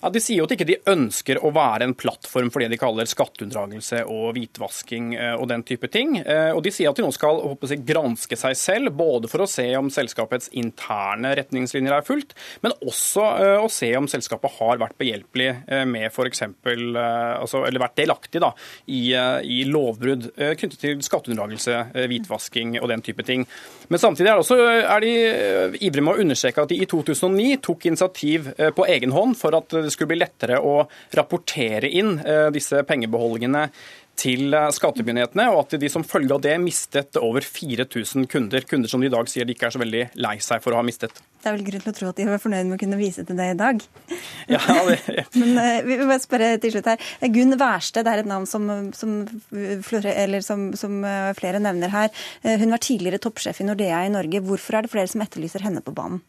[0.00, 2.80] Ja, De sier jo at ikke de ønsker å være en plattform for det de
[2.80, 6.18] kaller skatteunndragelse og hvitvasking eh, og den type ting.
[6.20, 9.50] Eh, og De sier at de nå skal jeg, granske seg selv, både for å
[9.50, 12.34] se om selskapets interne retningslinjer er fulgt,
[12.64, 15.48] men også eh, å se om selskapet har vært behjelpelig
[15.90, 16.42] med f.eks.
[16.66, 18.50] Altså, eller vært delaktig da,
[18.90, 21.76] i, i lovbrudd knyttet til skatteunndragelse,
[22.10, 23.44] hvitvasking og den type ting.
[23.90, 25.12] Men samtidig er, også, er de
[25.80, 29.72] ivrige med å understreke at de i 2009 tok initiativ på egen hånd for at
[29.74, 30.80] det skulle bli lettere å
[31.16, 33.66] rapportere inn eh, disse pengebeholdningene
[34.20, 38.64] til eh, skattemyndighetene, og at de som følge av det mistet over 4000 kunder.
[38.68, 40.80] Kunder som de i dag sier de ikke er så veldig lei seg for å
[40.80, 41.22] ha mistet.
[41.40, 43.24] Det er vel grunn til å tro at de var fornøyd med å kunne vise
[43.24, 43.80] til det i dag.
[44.50, 44.98] Ja, det...
[45.40, 46.98] Men uh, vi må spørre til slutt her.
[47.32, 49.10] Gunn Wærsted er et navn som, som,
[49.48, 50.92] som, som
[51.38, 52.12] flere nevner her.
[52.44, 54.42] Hun var tidligere toppsjef i Nordea i Norge.
[54.44, 56.20] Hvorfor er det flere som etterlyser henne på banen?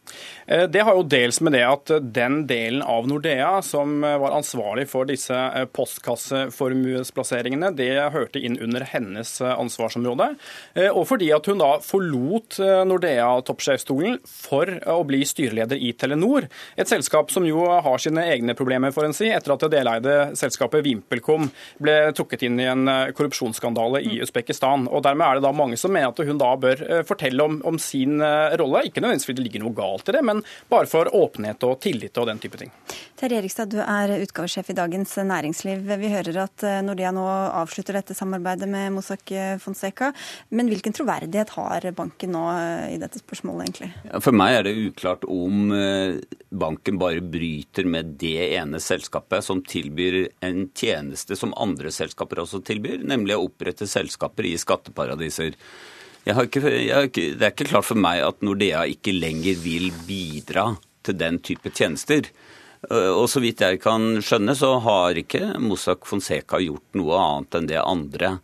[0.46, 5.04] Det har jo dels med det at den delen av Nordea som var ansvarlig for
[5.08, 5.36] disse
[5.76, 10.32] postkasseformuesplasseringene, det hørte inn under hennes eh, ansvarsområde.
[10.74, 16.48] Eh, og fordi at hun da forlot eh, Nordea-toppsjefstolen for å bli styreleder i Telenor.
[16.76, 20.16] Et selskap som jo har sine egne problemer, for en si, etter at det deleide
[20.38, 21.48] selskapet VimpelCom
[21.82, 24.88] ble trukket inn i en korrupsjonsskandale i Usbekistan.
[24.90, 27.78] Og Dermed er det da mange som mener at hun da bør fortelle om, om
[27.82, 28.20] sin
[28.60, 28.84] rolle.
[28.88, 32.18] Ikke nødvendigvis fordi det ligger noe galt i det, men bare for åpenhet og tillit
[32.20, 32.72] og den type ting.
[33.22, 35.84] Terje Erikstad, du er utgavesjef i Dagens Næringsliv.
[35.86, 39.30] Vi hører at Nordea nå avslutter dette samarbeidet med Mossack
[39.62, 40.08] Fonseca.
[40.50, 42.42] Men hvilken troverdighet har banken nå
[42.90, 44.18] i dette spørsmålet, egentlig?
[44.26, 46.18] For meg er det uklart om eh,
[46.50, 52.64] banken bare bryter med det ene selskapet som tilbyr en tjeneste som andre selskaper også
[52.66, 55.54] tilbyr, nemlig å opprette selskaper i skatteparadiser.
[56.26, 60.72] Ikke, ikke, det er ikke klart for meg at Nordea ikke lenger vil bidra
[61.06, 62.26] til den type tjenester.
[62.90, 67.58] Eh, og så vidt jeg kan skjønne, så har ikke Mossack Fonseca gjort noe annet
[67.58, 68.36] enn det andre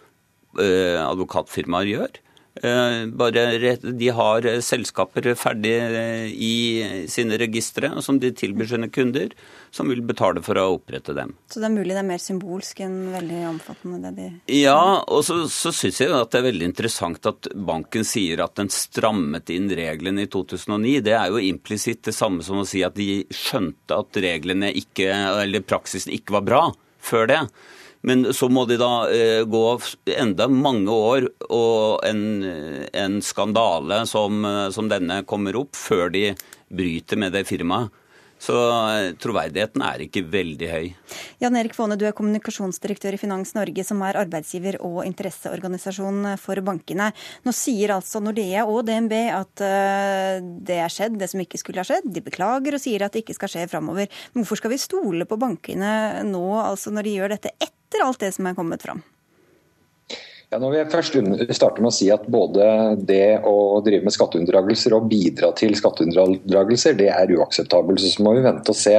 [0.61, 2.20] eh, advokatfirmaer gjør.
[2.62, 8.88] Eh, bare De har eh, selskaper ferdig eh, i sine registre som de tilbyr sine
[8.90, 9.35] kunder,
[9.71, 11.35] som vil betale for å opprette dem.
[11.53, 14.01] Så det er mulig det er mer symbolsk enn veldig omfattende?
[14.09, 14.59] det de...
[14.61, 18.57] Ja, og så, så syns jeg at det er veldig interessant at banken sier at
[18.59, 20.99] den strammet inn reglene i 2009.
[21.07, 25.12] Det er jo implisitt det samme som å si at de skjønte at reglene ikke,
[25.44, 26.62] eller praksisen ikke var bra
[26.99, 27.42] før det.
[28.07, 29.65] Men så må de da eh, gå
[30.15, 32.25] enda mange år og en,
[32.95, 36.31] en skandale som, eh, som, denne kommer opp, før de
[36.69, 37.91] bryter med det firmaet.
[38.39, 40.85] Så eh, troverdigheten er ikke veldig høy.
[41.43, 46.63] Jan Erik Faane, du er kommunikasjonsdirektør i Finans Norge, som er arbeidsgiver og interesseorganisasjon for
[46.63, 47.09] bankene.
[47.43, 49.65] Nå sier altså Nordea og DNB at
[50.71, 52.07] det er skjedd, det som ikke skulle ha skjedd.
[52.15, 54.07] De beklager og sier at det ikke skal skje framover.
[54.39, 58.20] Hvorfor skal vi stole på bankene nå, altså når de gjør dette etter etter alt
[58.20, 59.03] det som er kommet fram?
[60.48, 61.16] Ja, når vi først
[61.53, 62.64] starter med å si at både
[63.05, 68.01] det å drive med skatteunndragelser og bidra til skatteunndragelser, det er uakseptabelt.
[68.01, 68.94] Så må vi vente og se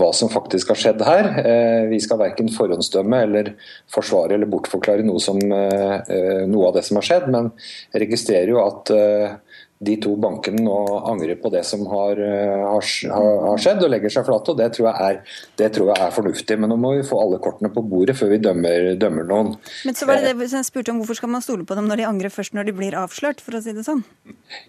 [0.00, 1.28] hva som faktisk har skjedd her.
[1.42, 3.52] Eh, vi skal verken forhåndsdømme eller
[3.92, 7.52] forsvare eller bortforklare noe, som, eh, noe av det som har skjedd, men
[7.92, 9.36] registrerer jo at eh,
[9.78, 14.10] de to bankene nå angrer på det som har, eh, har, har, skjedd og legger
[14.10, 14.50] seg flate.
[14.50, 15.20] og det tror, er,
[15.60, 16.56] det tror, jeg er, fornuftig.
[16.58, 19.52] Men nå må vi få alle kortene på bordet før vi dømmer, dømmer noen.
[19.86, 22.00] Men så var det det jeg spurte om, Hvorfor skal man stole på dem når
[22.00, 24.02] de angrer først når de blir avslørt, for å si det sånn?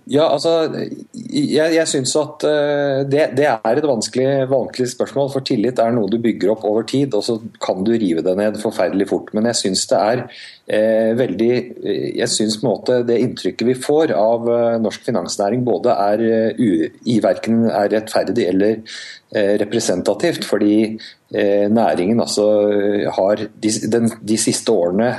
[0.06, 0.70] Ja, altså,
[1.16, 5.34] Jeg, jeg syns at eh, det, det, er et vanskelig, vanskelig spørsmål.
[5.34, 8.38] For tillit er noe du bygger opp over tid, og så kan du rive det
[8.38, 9.34] ned forferdelig fort.
[9.34, 10.30] Men jeg syns det er eh,
[11.18, 12.60] veldig eh, Jeg syns
[13.08, 16.22] det inntrykket vi får av eh, norsk finansnæring både er,
[16.60, 19.00] uh, i verken er rettferdig eller
[19.32, 20.46] representativt.
[20.50, 22.46] Fordi uh, næringen altså
[23.14, 25.12] har de, den, de, siste årene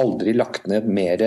[0.00, 1.20] aldri lagt ned mer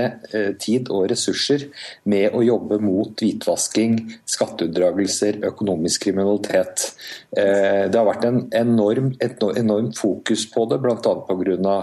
[0.58, 1.68] tid og ressurser
[2.10, 6.88] med å jobbe mot hvitvasking, skatteunndragelser, økonomisk kriminalitet.
[7.30, 10.98] det har vært en enorm, et enormt fokus på det, bl.a.
[11.30, 11.78] pga.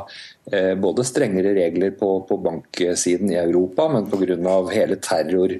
[0.52, 4.56] Eh, både strengere regler på, på banksiden i Europa, men pga.
[4.74, 5.54] hele terror,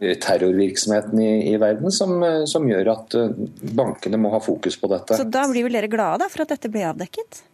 [0.00, 3.16] eh, terrorvirksomheten i, i verden, som, eh, som, gjør at
[3.76, 5.18] bankene må ha fokus på dette.
[5.18, 7.44] Så da blir vel dere glade for at dette blir avdekket?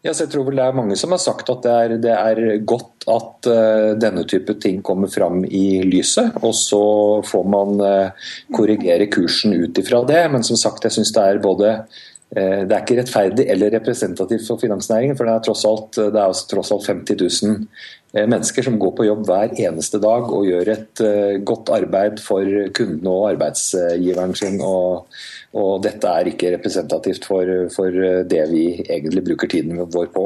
[0.00, 2.62] Ja, jeg tror vel Det er mange som har sagt at det er, det er
[2.64, 6.38] godt at uh, denne type ting kommer fram i lyset.
[6.40, 6.84] Og så
[7.28, 10.22] får man uh, korrigere kursen ut ifra det.
[10.32, 14.48] Men som sagt, jeg syns det er både uh, det er ikke rettferdig eller representativt
[14.48, 18.66] for finansnæringen, for det er tross alt, det er tross alt 50 000 eh, mennesker
[18.66, 22.46] som går på jobb hver eneste dag og gjør et eh, godt arbeid for
[22.76, 24.60] kundene og arbeidsgiveren sin.
[24.64, 25.06] og
[25.50, 27.90] og dette er ikke representativt for, for,
[28.30, 30.22] det vi egentlig bruker tiden vår på.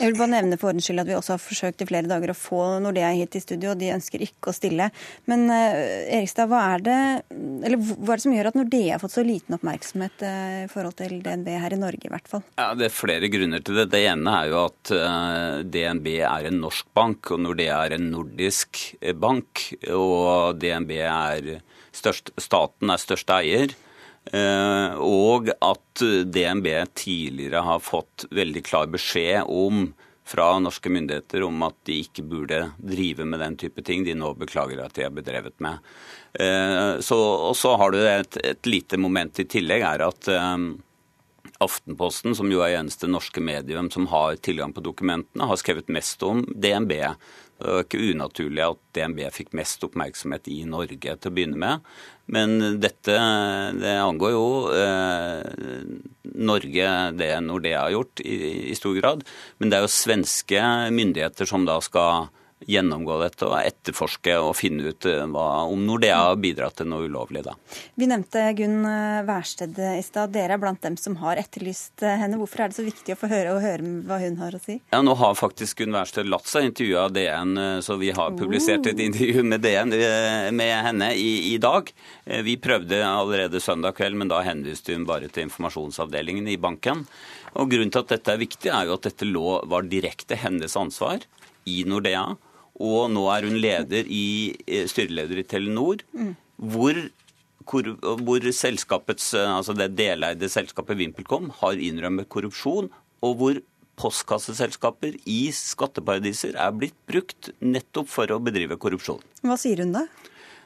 [0.00, 2.32] Jeg vil bare nevne for ordens skyld at vi også har forsøkt i flere dager
[2.32, 4.88] å få Nordea hit i studio, og de ønsker ikke å stille.
[5.30, 6.96] Men Erikstad, hva er, det,
[7.30, 10.98] eller, hva er det som gjør at Nordea har fått så liten oppmerksomhet i forhold
[10.98, 12.42] til DNB her i Norge, i hvert fall?
[12.58, 13.86] Ja, Det er flere grunner til det.
[13.94, 18.10] Det ene er jo at eh, DNB er en norsk bank, og Nordea er en
[18.12, 18.82] nordisk
[19.20, 19.66] bank.
[19.88, 21.50] Og DNB er
[21.94, 23.74] størst, staten er største eier.
[24.32, 29.90] Eh, og at DNB tidligere har fått veldig klar beskjed om
[30.24, 34.30] fra norske myndigheter om at de ikke burde drive med den type ting de nå
[34.40, 35.84] beklager at de har bedrevet med.
[36.32, 37.18] Eh, så,
[37.50, 40.30] og så har du et, et, lite moment i tillegg, er at
[41.64, 46.22] Aftenposten, som jo er eneste norske medium som har tilgang på dokumentene, har skrevet mest
[46.26, 46.94] om DNB.
[47.54, 51.84] Det var ikke unaturlig at DNB fikk mest oppmerksomhet i Norge til å begynne med.
[52.26, 53.14] Men dette
[53.78, 55.44] det angår jo eh,
[56.34, 58.38] Norge, det Nordea har gjort i,
[58.70, 59.24] i, stor grad.
[59.58, 62.28] Men det er jo svenske myndigheter som da skal
[62.70, 67.08] gjennomgå dette og etterforske og finne ut eh, hva, om Nordea har bidratt til noe
[67.08, 67.44] ulovlig.
[67.46, 67.54] Da.
[68.00, 68.86] Vi nevnte Gunn
[69.28, 70.32] Wærsted i stad.
[70.34, 72.38] Dere er blant dem som har etterlyst henne.
[72.40, 74.78] Hvorfor er det så viktig å få høre, og høre hva hun har å si?
[74.92, 78.88] Ja, Nå har faktisk Gunn Wærsted latt seg intervjue av DN, så vi har publisert
[78.90, 79.06] et oh.
[79.06, 79.94] intervju med DN
[80.54, 81.90] med henne i, i dag.
[82.24, 87.04] Vi prøvde allerede søndag kveld, men da henviste hun bare til informasjonsavdelingen i banken.
[87.54, 90.74] Og Grunnen til at dette er viktig, er jo at dette lå, var direkte hennes
[90.78, 91.22] ansvar
[91.70, 92.26] i Nordea.
[92.82, 96.32] Og nå er hun leder i, eh, styreleder i Telenor, mm.
[96.74, 96.98] hvor,
[97.70, 97.92] hvor,
[98.26, 102.90] hvor selskapets, eh, altså det deleide selskapet VimpelCom har innrømmet korrupsjon,
[103.24, 103.62] og hvor
[104.00, 109.22] postkasseselskaper i skatteparadiser er blitt brukt nettopp for å bedrive korrupsjon.
[109.46, 110.08] Hva sier hun da?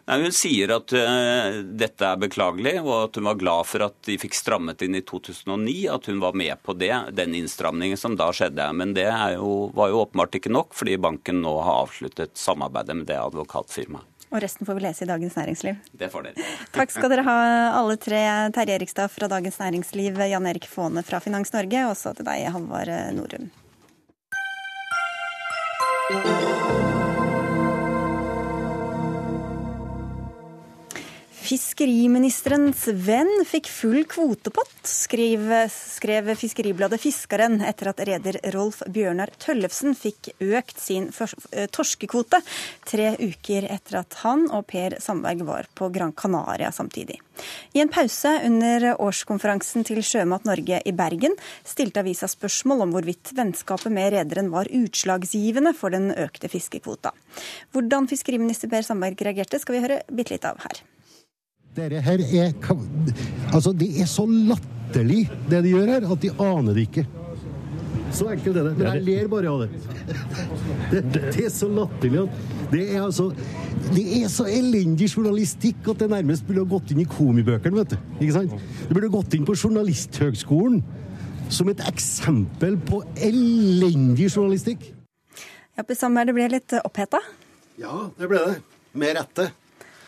[0.09, 3.97] Nei, hun sier at uh, dette er beklagelig, og at hun var glad for at
[4.09, 5.75] de fikk strammet inn i 2009.
[5.93, 8.71] At hun var med på det, den innstramningen som da skjedde.
[8.73, 13.11] Men det jo, var jo åpenbart ikke nok, fordi banken nå har avsluttet samarbeidet med
[13.11, 14.09] det advokatfirmaet.
[14.29, 15.77] Og resten får vi lese i Dagens Næringsliv.
[16.01, 16.49] Det får dere.
[16.77, 17.37] Takk skal dere ha
[17.77, 18.23] alle tre.
[18.57, 22.49] Terje Erikstad fra Dagens Næringsliv, Jan Erik Faane fra Finans Norge, og så til deg,
[22.53, 23.49] Halvard Norum.
[31.49, 39.97] Fiskeriministerens venn fikk full kvotepott, skrev, skrev Fiskeribladet Fiskaren etter at reder Rolf Bjørnar Tøllefsen
[39.97, 42.43] fikk økt sin eh, torskekvote
[42.91, 47.17] tre uker etter at han og Per Sandberg var på Gran Canaria samtidig.
[47.73, 53.33] I en pause under årskonferansen til Sjømat Norge i Bergen stilte avisa spørsmål om hvorvidt
[53.39, 57.17] vennskapet med rederen var utslagsgivende for den økte fiskekvota.
[57.73, 60.85] Hvordan fiskeriminister Per Sandberg reagerte, skal vi høre bitte litt av her.
[61.79, 62.53] Dette her er
[63.55, 67.07] Altså, det er så latterlig, det de gjør her, at de aner det ikke.
[68.13, 68.77] Så enkelt er det.
[68.79, 69.71] Men jeg ler bare av det.
[70.91, 73.31] Det, det er så latterlig at det er altså
[73.95, 77.95] Det er så elendig journalistikk at det nærmest burde ha gått inn i komibøkene, vet
[77.95, 77.99] du.
[78.19, 78.57] Ikke sant?
[78.89, 80.83] Det burde gått inn på Journalisthøgskolen
[81.53, 84.91] som et eksempel på elendig journalistikk.
[85.79, 87.23] Ja, det ble litt oppheta?
[87.81, 88.59] Ja, det ble det.
[88.99, 89.49] Med rette.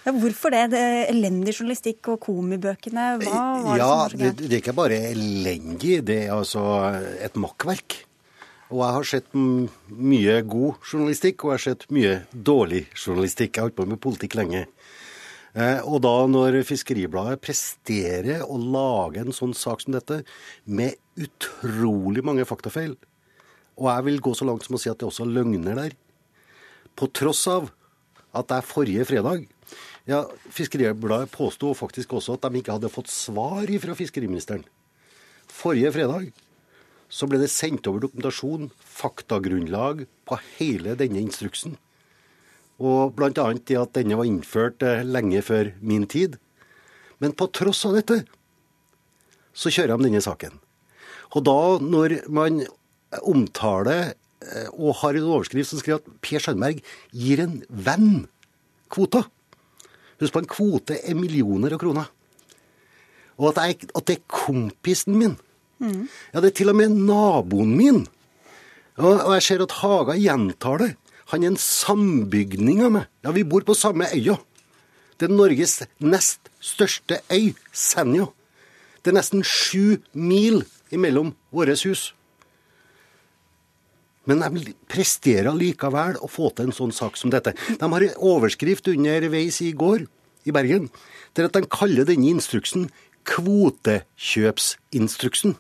[0.07, 0.63] Ja, hvorfor det?
[0.73, 4.39] det elendig journalistikk og komibøkene, hva var det ja, som var så gærent?
[4.39, 6.63] Det, det er ikke bare elendig, det er altså
[7.21, 7.99] et makkverk.
[8.71, 13.57] Og jeg har sett mye god journalistikk, og jeg har sett mye dårlig journalistikk.
[13.57, 14.65] Jeg har holdt på med politikk lenge.
[15.59, 20.23] Eh, og da når Fiskeribladet presterer å lage en sånn sak som dette,
[20.65, 22.95] med utrolig mange faktafeil,
[23.81, 25.97] og jeg vil gå så langt som å si at det er også løgner der,
[26.95, 27.73] på tross av
[28.37, 29.49] at jeg forrige fredag
[30.09, 34.65] ja, Fiskeribladet påsto faktisk også at de ikke hadde fått svar fra fiskeriministeren.
[35.51, 36.31] Forrige fredag
[37.11, 41.75] så ble det sendt over dokumentasjon, faktagrunnlag, på hele denne instruksen.
[42.81, 43.33] Og bl.a.
[43.35, 46.39] det at denne var innført eh, lenge før min tid.
[47.21, 48.23] Men på tross av dette
[49.53, 50.55] så kjører de denne saken.
[51.35, 52.63] Og da, når man
[53.27, 58.25] omtaler eh, og har en overskrift som skriver at Per Sandberg gir en venn
[58.91, 59.27] kvota
[60.21, 62.09] Husk på en kvote er millioner av kroner.
[63.41, 65.37] Og at, jeg, at det er kompisen min.
[65.81, 66.09] Mm.
[66.35, 68.03] Ja, det er til og med naboen min.
[69.01, 70.91] Og, og jeg ser at Haga gjentar det.
[71.33, 73.09] Han er en sambygning av meg.
[73.25, 74.37] Ja, vi bor på samme øya.
[75.17, 78.29] Det er Norges nest største øy, Senja.
[79.01, 82.11] Det er nesten sju mil imellom våre hus.
[84.29, 87.55] Men de presterer likevel å få til en sånn sak som dette.
[87.81, 90.05] De har en overskrift underveis i går
[90.49, 90.87] i Bergen
[91.37, 92.83] til at de kaller denne instruksen
[93.29, 95.53] kvotekjøpsinstruksen.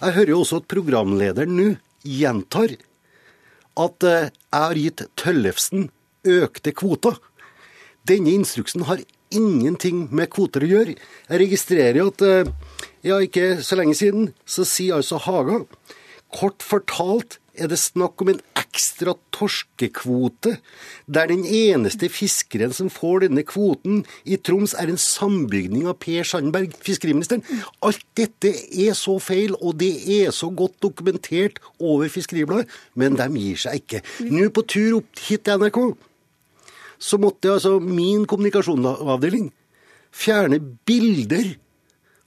[0.00, 1.68] Jeg hører jo også at programlederen nå
[2.04, 2.70] gjentar
[3.80, 5.90] at eh, jeg har gitt Tøllefsen
[6.30, 7.14] økte kvoter.
[8.06, 8.98] Denne instruksen har
[9.34, 10.94] ingenting med kvoter å gjøre.
[11.28, 12.50] Jeg registrerer at eh,
[13.04, 15.58] ja, ikke så lenge siden så sier altså Haga
[16.34, 20.56] kort fortalt er det snakk om en ekstra torskekvote,
[21.06, 26.26] der den eneste fiskeren som får denne kvoten i Troms, er en sambygning av Per
[26.26, 27.44] Sandberg, fiskeriministeren.
[27.84, 33.28] Alt dette er så feil, og det er så godt dokumentert over Fiskeribladet, men de
[33.38, 34.02] gir seg ikke.
[34.30, 35.80] Nå på tur opp hit til NRK,
[37.04, 39.50] så måtte altså min kommunikasjonsavdeling
[40.14, 41.54] fjerne bilder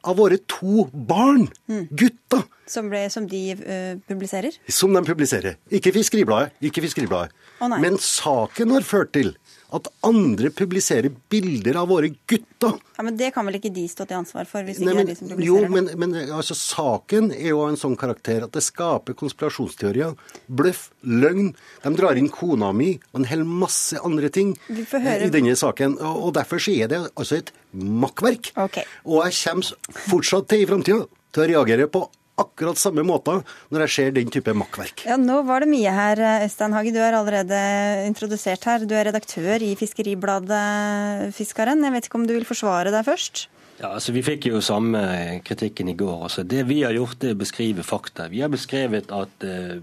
[0.07, 1.47] av våre to barn,
[1.89, 4.55] gutta Som, ble, som de uh, publiserer?
[4.71, 5.55] Som de publiserer.
[5.71, 6.55] Ikke Fiskeribladet.
[6.63, 7.35] Ikke Fiskeribladet.
[7.61, 7.71] Oh.
[7.79, 9.33] Men saken har ført til
[9.75, 12.77] at andre publiserer bilder av våre gutter.
[12.95, 14.63] Ja, Men det kan vel ikke de stå til ansvar for?
[14.63, 15.71] hvis ikke Nei, det er de som publiserer det?
[15.75, 20.15] men, men altså, saken er jo av en sånn karakter at det skaper konspirasjonsteorier.
[20.47, 21.51] Bløff, løgn.
[21.83, 25.99] De drar inn kona mi og en hel masse andre ting i denne saken.
[25.99, 28.53] Og, derfor så er det altså et makkverk.
[28.67, 28.87] Okay.
[29.05, 31.03] Og jeg kommer fortsatt til i framtida
[31.35, 32.07] til å reagere på
[32.37, 33.39] akkurat samme måte
[33.73, 35.05] når jeg ser den type makkverk.
[35.09, 36.93] Ja, Nå var det mye her, Øystein Hage.
[36.95, 37.59] Du er allerede
[38.07, 38.85] introdusert her.
[38.85, 41.83] Du er redaktør i Fiskeribladet Fiskaren.
[41.83, 43.47] Jeg vet ikke om du vil forsvare deg først?
[43.77, 45.01] Ja, altså Vi fikk jo samme
[45.45, 46.23] kritikken i går.
[46.29, 48.25] Altså, det vi har gjort, er å beskrive fakta.
[48.31, 49.77] Vi har beskrevet at eh,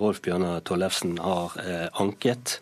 [0.00, 2.60] Rolf Bjørnar Tollefsen har eh, anket.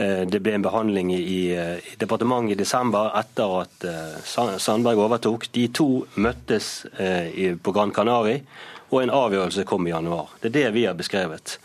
[0.00, 5.50] Eh, det ble en behandling i, i departementet i desember etter at eh, Sandberg overtok.
[5.52, 8.40] De to møttes eh, på Gran Canaria,
[8.90, 10.32] og en avgjørelse kom i januar.
[10.40, 11.58] Det er det vi har beskrevet.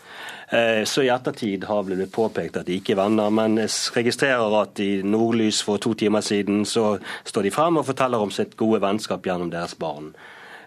[0.48, 4.60] Eh, Så i ettertid har blitt påpekt at de ikke er venner, men jeg registrerer
[4.60, 8.54] at i Nordlys for to timer siden så står de frem og forteller om sitt
[8.56, 10.12] gode vennskap gjennom deres barn.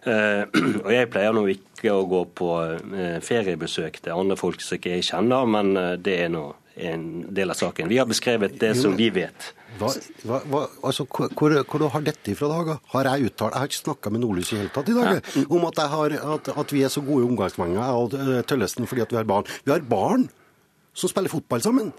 [0.03, 0.43] Eh,
[0.85, 2.49] Og jeg pleier nå ikke å gå på
[2.91, 6.49] eh, feriebesøk til andre folk som ikke jeg kjenner, men eh, det er nå
[6.79, 7.05] en
[7.35, 7.89] del av saken.
[7.91, 9.49] Vi har beskrevet det som vi vet.
[9.79, 9.91] Hva,
[10.49, 12.79] hva, altså, hvor, hvor har dette ifra, Dag?
[12.91, 15.67] Har jeg uttalt Jeg har ikke snakka med Nordlys i hele tatt i dag om
[15.69, 19.13] at, har, at, at vi er så gode omgangsvenner, jeg og eh, Tøllesen, fordi at
[19.13, 19.47] vi har barn.
[19.63, 20.27] Vi har barn
[20.97, 21.91] som spiller fotball sammen.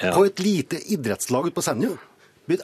[0.00, 0.12] Ja.
[0.16, 1.94] På et lite idrettslag ute på Senja.
[2.50, 2.58] Men,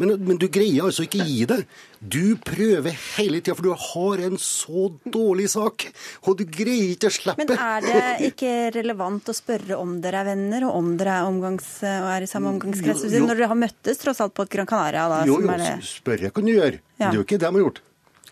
[0.00, 1.58] men, men, du greier altså ikke gi det.
[2.00, 5.84] Du prøver hele tida, for du har en så dårlig sak.
[6.24, 7.44] Og du greier ikke å slippe.
[7.44, 11.28] Men er det ikke relevant å spørre om dere er venner, og om dere er,
[11.28, 13.06] omgangs, og er i samme omgangskrets?
[13.06, 13.24] Jo, jo.
[13.28, 15.08] Når dere har møttes tross alt på et Gran Canaria?
[15.12, 15.72] Da, Jo, som jo, er det...
[15.92, 16.84] spørre kan du gjøre.
[16.96, 17.08] Ja.
[17.08, 17.82] det er jo ikke det de har gjort.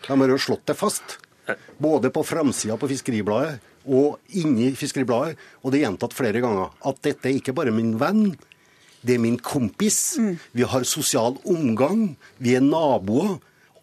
[0.01, 1.19] De har jo slått det fast.
[1.81, 3.59] Både på framsida på Fiskeribladet
[3.89, 5.37] og inni Fiskeribladet.
[5.61, 8.31] Og det er gjentatt flere ganger at dette er ikke bare min venn,
[9.05, 10.17] det er min kompis.
[10.53, 12.11] Vi har sosial omgang.
[12.37, 13.39] Vi er naboer.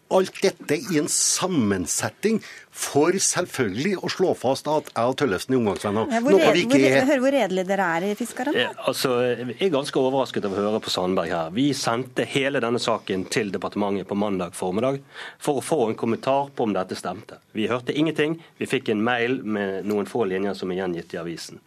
[0.09, 2.39] Alt dette i en sammensetting
[2.79, 6.07] for selvfølgelig å slå fast at jeg og Tøllefsen er omgangsvenner.
[6.15, 7.05] Ja, hvor, Noe red, vi hvor, ikke er.
[7.09, 8.57] hør hvor redelige dere er i Fiskaren.
[8.57, 9.11] Eh, Altså,
[9.43, 11.51] jeg er ganske overrasket over å høre på Sandberg her.
[11.53, 14.97] Vi sendte hele denne saken til departementet på mandag formiddag
[15.37, 17.37] for å få en kommentar på om dette stemte.
[17.53, 18.39] Vi hørte ingenting.
[18.57, 21.61] Vi fikk en mail med noen få linjer som er gjengitt i avisen.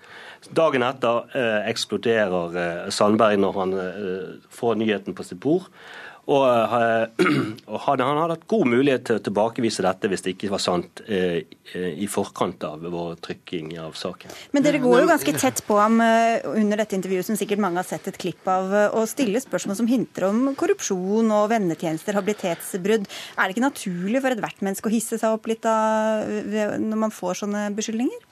[0.51, 5.69] Dagen etter eh, eksploderer eh, Sandberg når han eh, får nyheten på sitt bord.
[6.23, 6.45] Og,
[7.73, 10.63] og hadde, han hadde hatt god mulighet til å tilbakevise dette hvis det ikke var
[10.63, 14.31] sant i forkant av vår trykking av saken.
[14.55, 17.89] Men dere går jo ganske tett på ham under dette intervjuet, som sikkert mange har
[17.91, 23.11] sett et klipp av, og stiller spørsmål som hinter om korrupsjon og vennetjenester, habilitetsbrudd.
[23.35, 25.75] Er det ikke naturlig for ethvert menneske å hisse seg opp litt da,
[26.79, 28.29] når man får sånne beskyldninger?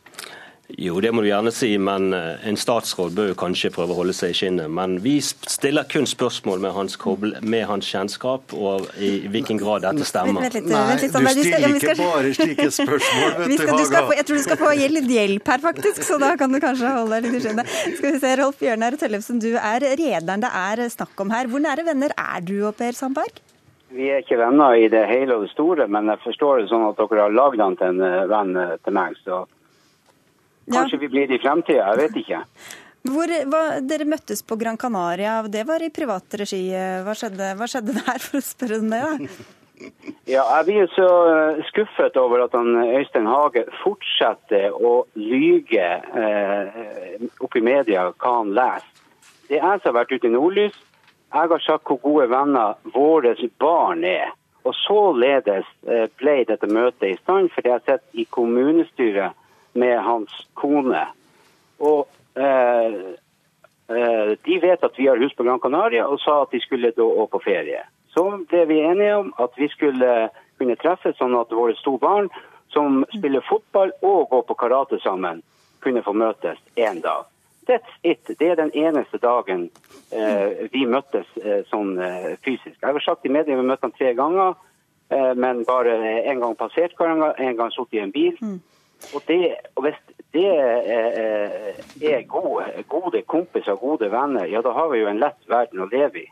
[0.79, 3.99] Jo, det må du gjerne si, men eh, en statsråd bør jo kanskje prøve å
[3.99, 4.71] holde seg i skinnet.
[4.71, 9.87] Men vi stiller kun spørsmål med hans, koble, med hans kjennskap og i hvilken grad
[9.87, 10.47] dette stemmer.
[10.47, 11.19] Vent Nei, vent litt, du.
[11.19, 14.05] Skal- stiller ikke bare slike spørsmål, vet du, skal, du Haga.
[14.07, 16.95] få, jeg tror du skal få litt hjelp her, faktisk, så da kan du kanskje
[16.97, 17.77] holde deg litt i skinnet.
[17.99, 21.51] Skal vi se, Rolf Bjørnar Tellefsen, du er rederen det er snakk om her.
[21.51, 23.43] Hvor nære venner er du og Per Sandberg?
[23.91, 26.87] Vi er ikke venner i det hele og det store, men jeg forstår det sånn
[26.87, 29.17] at dere har lagd han til en eh, venn eh, til meg.
[29.27, 29.41] Så
[30.73, 32.43] kanskje vi blir det i fremtida, jeg vet ikke.
[33.11, 36.67] Hvor, hva, dere møttes på Gran Canaria, det var i privat regi.
[37.07, 39.01] Hva skjedde, hva skjedde der, for å spørre om det?
[39.07, 39.41] da?
[40.29, 45.87] Ja, jeg blir så eh, skuffet over at han Øystein Hage fortsetter å lyge
[46.21, 48.91] eh, opp i media hva han leser.
[49.49, 50.77] Det er jeg som har vært ute i Nordlys.
[51.31, 54.31] Jeg har sagt hvor gode venner våre barn er.
[54.69, 59.39] Og således eh, ble dette møtet i stand, fordi jeg sitter i kommunestyret
[59.73, 61.07] med hans kone.
[61.81, 62.99] Og eh,
[63.91, 66.93] eh, de vet at vi har hus på Gran Canaria, og sa at de skulle
[66.97, 67.83] da òg på ferie.
[68.15, 72.29] Så ble vi enige om at vi skulle kunne treffes sånn at våre to barn
[72.71, 75.43] som spiller fotball og går på karate sammen,
[75.81, 77.27] kunne få møtes én dag.
[77.69, 78.27] That's it.
[78.39, 79.69] Det er den eneste dagen
[80.11, 82.77] eh, vi møttes eh, sånn eh, fysisk.
[82.81, 84.57] Jeg har sagt i media vi møtte han tre ganger,
[85.11, 88.41] eh, men bare en gang passert hverandre, en gang sittet i en bil.
[89.15, 90.01] Og, det, og hvis
[90.35, 91.81] det eh,
[92.13, 95.89] er gode, gode kompiser, gode venner, ja da har vi jo en lett verden å
[95.91, 96.29] leve i.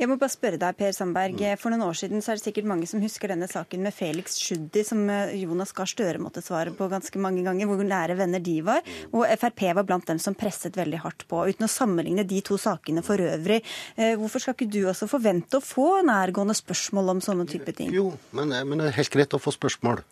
[0.00, 1.38] Jeg må bare spørre deg, Per Sandberg.
[1.60, 4.38] For noen år siden så er det sikkert mange som husker denne saken med Felix
[4.40, 8.42] Tschudi, som eh, Jonas Gahr Støre måtte svare på ganske mange ganger, hvor nære venner
[8.42, 8.82] de var.
[9.12, 11.44] Og Frp var blant dem som presset veldig hardt på.
[11.50, 13.60] Uten å sammenligne de to sakene for øvrig,
[13.96, 17.94] eh, hvorfor skal ikke du også forvente å få nærgående spørsmål om sånne type ting?
[17.94, 20.02] Jo, men, men det er helt greit å få spørsmål.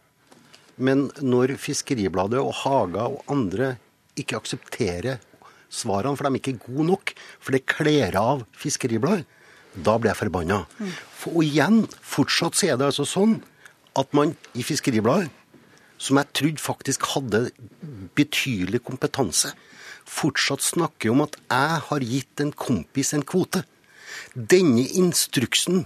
[0.80, 3.74] Men når Fiskeribladet og Haga og andre
[4.18, 5.20] ikke aksepterer
[5.70, 9.26] svarene, for de er ikke gode nok, for det kler av Fiskeribladet,
[9.70, 10.64] da blir jeg forbanna.
[11.14, 13.36] For, og igjen, fortsatt så er det altså sånn
[13.98, 15.30] at man i Fiskeribladet,
[16.00, 17.42] som jeg trodde faktisk hadde
[18.16, 19.52] betydelig kompetanse,
[20.08, 23.62] fortsatt snakker om at jeg har gitt en kompis en kvote.
[24.34, 25.84] Denne instruksen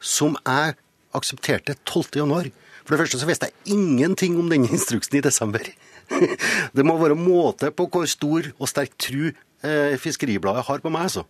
[0.00, 0.78] som jeg
[1.14, 2.50] aksepterte 12.
[2.84, 5.64] For det første så visste jeg ingenting om denne instruksen i desember.
[6.76, 11.06] Det må være måte på hvor stor og sterk tru eh, Fiskeribladet har på meg,
[11.10, 11.26] altså.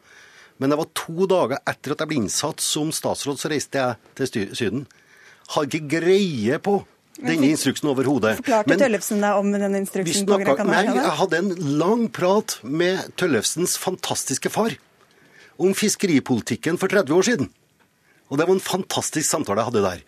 [0.61, 4.17] Men det var to dager etter at jeg ble innsatt som statsråd, så reiste jeg
[4.19, 4.83] til Syden.
[5.55, 6.83] Hadde ikke greie på
[7.17, 8.37] denne instruksen overhodet.
[8.43, 10.29] Forklarte Tøllefsen deg om den instruksen?
[10.29, 14.77] på Gran Nei, jeg hadde en lang prat med Tøllefsens fantastiske far
[15.61, 17.51] om fiskeripolitikken for 30 år siden.
[18.31, 20.05] Og det var en fantastisk samtale jeg hadde der.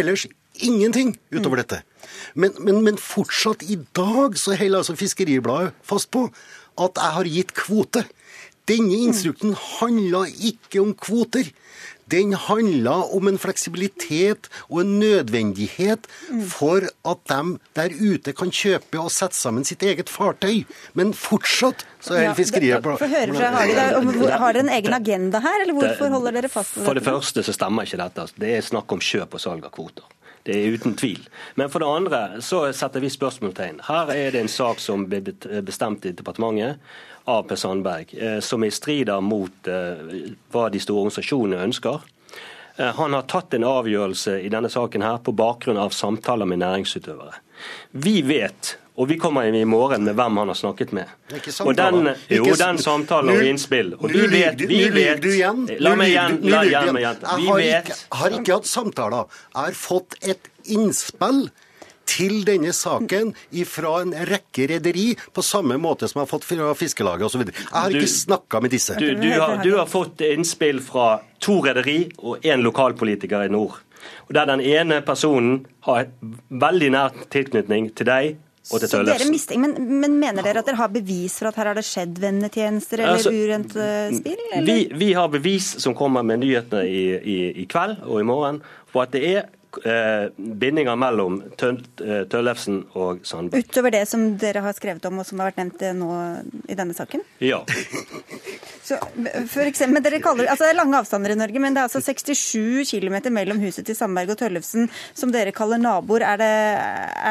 [0.00, 1.82] Ellers ingenting utover dette.
[2.34, 6.28] Men, men, men fortsatt i dag så holder altså Fiskeribladet fast på
[6.80, 8.04] at jeg har gitt kvote.
[8.68, 11.50] Denne instrukten handla ikke om kvoter.
[12.08, 16.08] Den handla om en fleksibilitet og en nødvendighet
[16.52, 20.64] for at de der ute kan kjøpe og sette sammen sitt eget fartøy.
[20.96, 23.86] Men fortsatt så er ja, fiskeriet Få høre fra Hage.
[24.32, 26.88] Har dere en egen agenda her, eller hvorfor holder dere fast på det?
[26.88, 28.28] For det første så stemmer ikke dette.
[28.40, 30.08] Det er snakk om kjøp og salg av kvoter.
[30.44, 31.22] Det er uten tvil.
[31.56, 33.82] Men for det andre så setter vi spørsmålstegn.
[33.88, 35.22] Her er det en sak som ble
[35.64, 36.82] bestemt i departementet
[37.24, 38.12] av Per Sandberg,
[38.44, 40.02] som i strider mot eh,
[40.52, 42.04] hva de store organisasjonene ønsker.
[42.76, 46.62] Eh, han har tatt en avgjørelse i denne saken her på bakgrunn av samtaler med
[46.62, 47.38] næringsutøvere.
[47.92, 51.10] Vi vet og vi kommer inn i morgen med hvem han har snakket med.
[51.64, 53.96] Og den, jo, den samtalen og innspill.
[53.98, 55.26] Og vi vet, vi vet
[55.82, 59.26] La meg igjen, la igjen, Vi vet Jeg har ikke hatt samtaler.
[59.50, 61.48] Jeg har fått et innspill
[62.06, 63.32] til denne saken
[63.66, 67.44] fra en rekke rederi, på samme måte som jeg har fått fra Fiskelaget osv.
[67.48, 68.94] Jeg har ikke snakka med disse.
[69.00, 73.80] Du, du, har, du, har, fått innspill fra to rederi og én lokalpolitiker i nord.
[74.28, 76.12] Og Der den ene personen har
[76.48, 78.34] veldig nær tilknytning til deg
[78.72, 79.60] og til Tøllefsen.
[79.60, 83.02] Men, men, mener dere at dere har bevis for at her har det skjedd vennetjenester
[83.02, 84.46] eller altså, urent spill?
[84.54, 84.68] Eller?
[84.70, 88.62] Vi, vi, har bevis som kommer med nyhetene i, i, i kveld og i morgen,
[88.94, 89.52] på at det er
[89.82, 93.64] eh, bindinger mellom eh, Tøllefsen og Sandberg.
[93.64, 96.10] Utover det som dere har skrevet om og som har vært nevnt eh, nå
[96.70, 97.24] i denne saken?
[97.44, 97.62] Ja.
[98.84, 98.98] Så,
[99.48, 102.02] for eksempel, dere kaller, altså Det er lange avstander i Norge, men det er altså
[102.04, 106.26] 67 km mellom huset til Sandberg og Tøllefsen som dere kaller naboer.
[106.34, 106.50] Er det,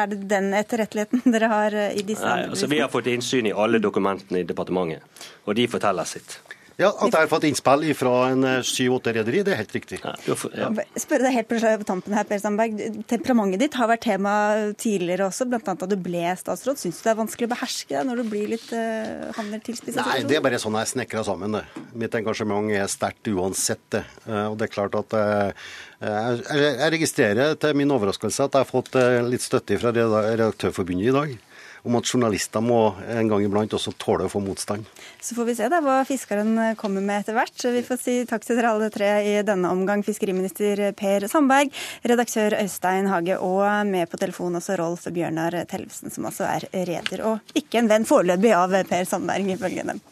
[0.00, 3.46] er det den etterretteligheten dere har eh, i disse Nei, altså Vi har fått innsyn
[3.46, 6.40] i alle dokumentene i departementet, og de forteller sitt.
[6.80, 10.00] Ja, At jeg har fått innspill fra en eh, syv-åtte rederi, det er helt riktig.
[10.02, 10.14] Ja,
[10.58, 10.70] ja.
[10.98, 12.80] Spør deg helt på tampen her, Per Sandberg.
[13.10, 14.34] Temperamentet ditt har vært tema
[14.80, 15.62] tidligere også, bl.a.
[15.62, 16.80] da du ble statsråd.
[16.80, 20.02] Syns du det er vanskelig å beherske det når du blir litt uh, havner tilspissa?
[20.02, 21.64] Nei, det er bare sånn jeg snekrer sammen det.
[22.00, 24.02] Mitt engasjement er sterkt uansett det.
[24.26, 25.72] Uh, og det er klart at uh,
[26.02, 31.36] jeg registrerer til min overraskelse at jeg har fått litt støtte fra Redaktørforbundet i dag
[31.84, 34.88] om at journalister må en gang iblant også tåle å få motstand.
[35.20, 37.66] Så får vi se da hva fiskeren kommer med etter hvert.
[37.76, 40.04] Vi får si takk til dere alle tre i denne omgang.
[40.06, 41.72] Fiskeriminister Per Sandberg,
[42.08, 47.24] redaktør Øystein Hage og med på telefon også Rolf Bjørnar Tellefsen, som altså er reder
[47.28, 50.02] og ikke en venn foreløpig av Per Sandberg, ifølge dem.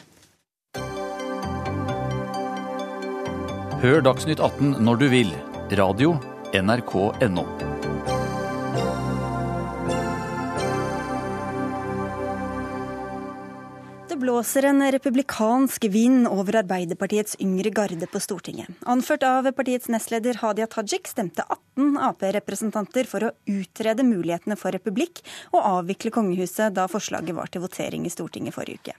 [3.83, 5.35] Hør Dagsnytt 18 når du vil.
[5.73, 6.15] Radio
[6.53, 7.72] NRK.no.
[14.33, 18.71] blåser en republikansk vind over Arbeiderpartiets yngre garde på Stortinget.
[18.89, 25.21] Anført av partiets nestleder Hadia Tajik stemte 18 Ap-representanter for å utrede mulighetene for republikk
[25.53, 28.97] og avvikle kongehuset da forslaget var til votering i Stortinget forrige uke.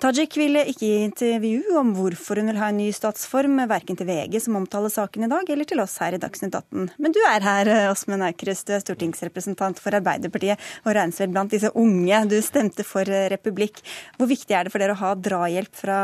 [0.00, 4.08] Tajik ville ikke gi intervju om hvorfor hun vil ha en ny statsform, verken til
[4.08, 6.86] VG, som omtaler saken i dag, eller til oss her i Dagsnytt 18.
[6.96, 12.22] Men du er her, Åsmund Aukrust, stortingsrepresentant for Arbeiderpartiet og regnes vel blant disse unge.
[12.32, 13.04] Du stemte for
[13.34, 13.82] republikk.
[14.16, 15.98] Hvor viktig er det for dere å ha drahjelp fra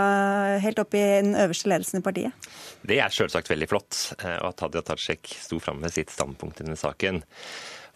[0.62, 2.48] helt opp i den øverste ledelsen i partiet?
[2.86, 6.66] Det er selvsagt veldig flott og at Hadia Tajik sto fram med sitt standpunkt i
[6.66, 7.22] denne saken.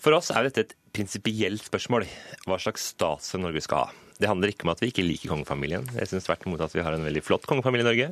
[0.01, 2.07] For oss er dette et prinsipielt spørsmål
[2.49, 3.99] hva slags statsråd Norge skal ha.
[4.21, 5.87] Det handler ikke om at vi ikke liker kongefamilien.
[5.97, 8.09] Jeg syns tvert imot at vi har en veldig flott kongefamilie i Norge.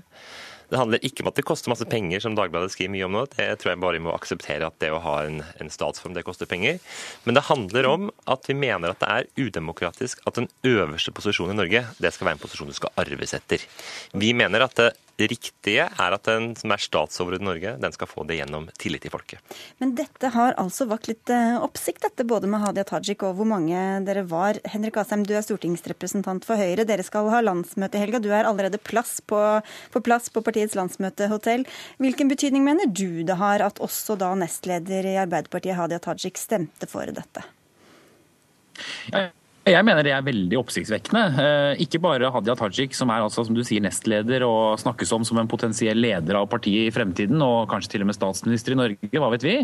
[0.69, 3.25] Det handler ikke om at det koster masse penger, som Dagbladet skriver mye om nå.
[3.33, 6.27] Det tror jeg bare vi må akseptere at det å ha en, en statsform, det
[6.27, 6.77] koster penger.
[7.25, 11.57] Men det handler om at vi mener at det er udemokratisk at den øverste posisjonen
[11.57, 13.65] i Norge, det skal være en posisjon du skal arves etter.
[14.13, 14.93] Vi mener at det
[15.27, 19.03] riktige er at den som er statsoverhode i Norge, den skal få det gjennom tillit
[19.03, 19.57] til folket.
[19.83, 23.49] Men dette har altså vakt litt eh, oppsikt, dette, både med Hadia Tajik og hvor
[23.51, 24.61] mange dere var.
[24.69, 26.87] Henrik Asheim, du er stortingsrepresentant for Høyre.
[26.89, 28.23] Dere skal ha landsmøte i helga.
[28.23, 29.41] Du er allerede plass på,
[29.95, 31.67] på plass på partiets landsmøtehotell.
[32.03, 36.87] Hvilken betydning mener du det har at også da nestleder i Arbeiderpartiet, Hadia Tajik, stemte
[36.91, 37.43] for dette?
[39.69, 41.23] Jeg mener det er veldig oppsiktsvekkende.
[41.43, 45.27] Eh, ikke bare Hadia Tajik, som er altså, som du sier, nestleder og snakkes om
[45.27, 48.79] som en potensiell leder av partiet i fremtiden, og kanskje til og med statsminister i
[48.81, 49.57] Norge, hva vet vi.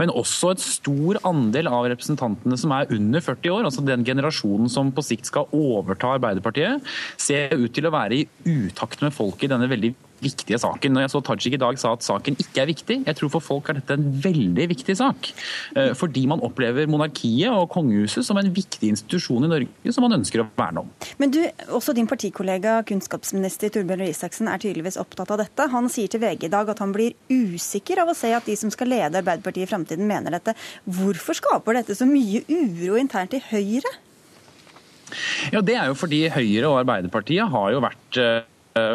[0.00, 4.72] Men også et stor andel av representantene som er under 40 år, altså den generasjonen
[4.72, 6.84] som på sikt skal overta Arbeiderpartiet,
[7.20, 10.94] ser ut til å være i utakt med folket i denne veldig viktige saken.
[10.94, 13.44] Når jeg så Tajik i dag sa at saken ikke er viktig, jeg tror for
[13.44, 15.30] folk er dette en veldig viktig sak.
[15.76, 20.18] Eh, fordi man opplever monarkiet og kongehuset som en viktig institusjon i Norge som man
[20.18, 20.92] ønsker å verne om.
[21.22, 21.40] Men du,
[21.76, 25.68] også din partikollega kunnskapsminister Torbjørn Røe Isaksen er tydeligvis opptatt av dette.
[25.72, 28.56] Han sier til VG i dag at han blir usikker av å se at de
[28.58, 30.56] som skal lede Arbeiderpartiet i fremtiden mener dette.
[30.84, 33.94] Hvorfor skaper dette så mye uro internt i Høyre?
[35.54, 38.42] Ja, Det er jo fordi Høyre og Arbeiderpartiet har jo vært Eh,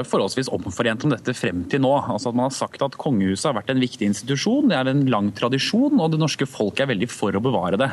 [0.08, 1.92] forholdsvis omforent om dette frem til nå.
[2.14, 5.06] Altså at Man har sagt at kongehuset har vært en viktig institusjon, det er en
[5.12, 7.90] lang tradisjon, og det norske folk er veldig for å bevare det.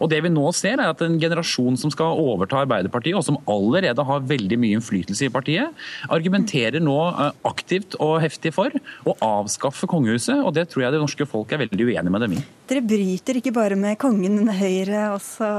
[0.00, 3.38] Og Det vi nå ser er at En generasjon som skal overta Arbeiderpartiet, og som
[3.50, 8.74] allerede har veldig mye innflytelse i partiet, argumenterer nå eh, aktivt og heftig for
[9.06, 10.40] å avskaffe kongehuset.
[10.42, 12.44] og Det tror jeg det norske folk er veldig uenig med dem i.
[12.66, 15.50] Dere bryter ikke bare med kongen Høyre også,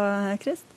[0.43, 0.76] Krist?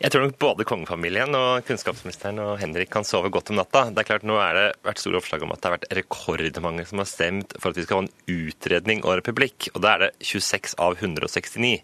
[0.00, 3.82] Jeg tror nok både kongefamilien og kunnskapsministeren og Henrik kan sove godt om natta.
[3.92, 6.86] Det er klart Nå er det vært store oppslag om at det har vært rekordmange
[6.88, 9.68] som har stemt for at vi skal ha en utredning og republikk.
[9.74, 11.74] Og da er det 26 av 169.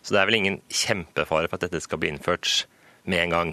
[0.00, 2.64] Så det er vel ingen kjempefare for at dette skal bli innført
[3.04, 3.52] med en gang.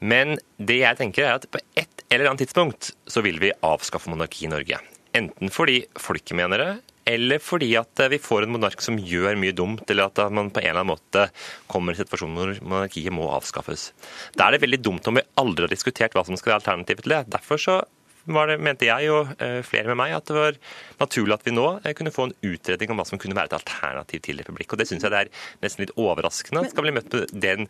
[0.00, 4.08] Men det jeg tenker er at på et eller annet tidspunkt så vil vi avskaffe
[4.08, 4.80] monarki i Norge.
[5.12, 6.72] Enten fordi folket mener det,
[7.04, 10.50] eller fordi at eh, vi får en monark som gjør mye dumt, eller at man
[10.50, 11.26] på en eller annen måte
[11.70, 13.90] kommer i situasjonen hvor monarkiet må avskaffes.
[14.36, 17.04] Da er det veldig dumt om vi aldri har diskutert hva som skal være alternativet
[17.04, 17.22] til det.
[17.36, 17.80] Derfor så
[18.24, 20.58] var det, mente jeg og eh, flere med meg at det var
[21.00, 23.56] naturlig at vi nå eh, kunne få en utredning om hva som kunne være et
[23.58, 24.74] alternativ til republikk.
[24.74, 25.32] Og Det syns jeg det er
[25.64, 27.68] nesten litt overraskende at skal bli møtt med den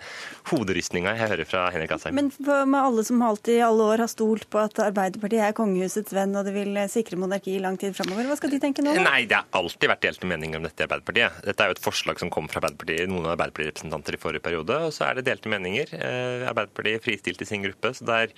[0.51, 2.19] hoderystninga jeg hører fra Henrik Asheim.
[2.19, 2.31] Men
[2.71, 6.37] med alle som alltid i alle år har stolt på at Arbeiderpartiet er kongehusets venn
[6.39, 8.95] og det vil sikre monarki i lang tid framover, hva skal de tenke nå?
[9.05, 11.43] Nei, det har alltid vært delte meninger om dette i Arbeiderpartiet.
[11.49, 14.79] Dette er jo et forslag som kom fra Arbeiderpartiet, noen av Arbeiderparti-representanter i forrige periode,
[14.87, 15.93] og så er det delte meninger.
[15.99, 17.95] Eh, Arbeiderpartiet fristilte sin gruppe.
[17.95, 18.35] så det er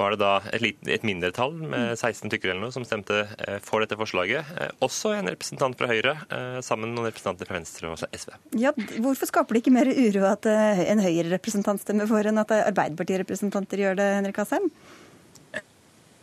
[0.00, 3.58] var det da et, lite, et mindretall med 16 tykkere eller noe som stemte eh,
[3.64, 4.54] for dette forslaget.
[4.56, 8.32] Eh, også en representant fra Høyre, eh, sammen med noen representanter fra Venstre og SV.
[8.60, 13.84] Ja, Hvorfor skaper det ikke mer uro at en Høyre-representant stemmer for, enn at Arbeiderparti-representanter
[13.84, 14.70] gjør det, Henrik Asheim?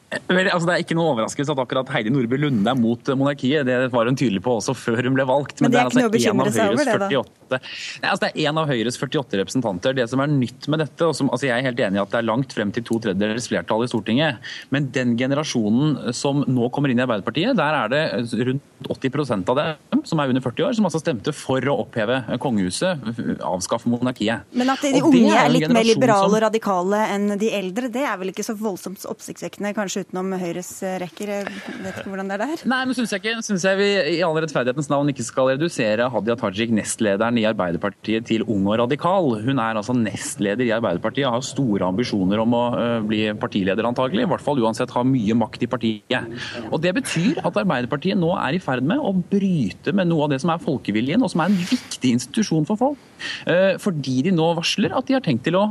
[0.07, 3.67] Vel, altså Det er ikke noe overraskelse at akkurat Heidi Nordby Lunde er mot monarkiet.
[3.67, 5.59] Det var hun tydelig på også før hun ble valgt.
[5.59, 7.19] Men, det er, Men det er det?
[7.47, 9.95] Nei, altså Det er en av Høyres 48 representanter.
[9.97, 12.13] Det som er nytt med dette, og som, altså Jeg er helt enig i at
[12.13, 14.39] det er langt frem til to tredjedels flertall i Stortinget,
[14.71, 18.03] men den generasjonen som nå kommer inn i Arbeiderpartiet, der er det
[18.47, 22.19] rundt 80% av dem som er under 40 år, som altså stemte for å oppheve
[22.43, 23.03] kongehuset,
[23.43, 24.47] avskaffe monarkiet.
[24.55, 28.05] Men at de unge er, er litt mer liberale og radikale enn de eldre, det
[28.07, 30.69] er vel ikke så voldsomt oppsiktsvekkende, kanskje utenom Høyres
[31.03, 31.31] rekker?
[31.31, 31.45] Jeg
[31.83, 32.63] vet ikke hvordan det er der?
[32.69, 33.43] Nei, men syns jeg ikke.
[33.45, 33.87] Syns jeg vi
[34.17, 38.79] i all rettferdighetens navn ikke skal redusere Hadia Tajik, nestlederen i Arbeiderpartiet til ung og
[38.83, 39.29] radikal.
[39.43, 43.87] Hun er altså nestleder i Arbeiderpartiet og har store ambisjoner om å uh, bli partileder,
[43.87, 44.25] antagelig.
[44.25, 46.33] I hvert fall uansett ha mye makt i partiet.
[46.71, 50.33] Og Det betyr at Arbeiderpartiet nå er i ferd med å bryte med noe av
[50.33, 53.07] det som er folkeviljen, og som er en viktig institusjon for folk.
[53.47, 55.65] Uh, fordi de nå varsler at de har tenkt til å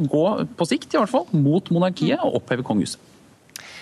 [0.00, 0.24] gå,
[0.56, 3.09] på sikt i hvert fall, mot monarkiet og oppheve kongehuset.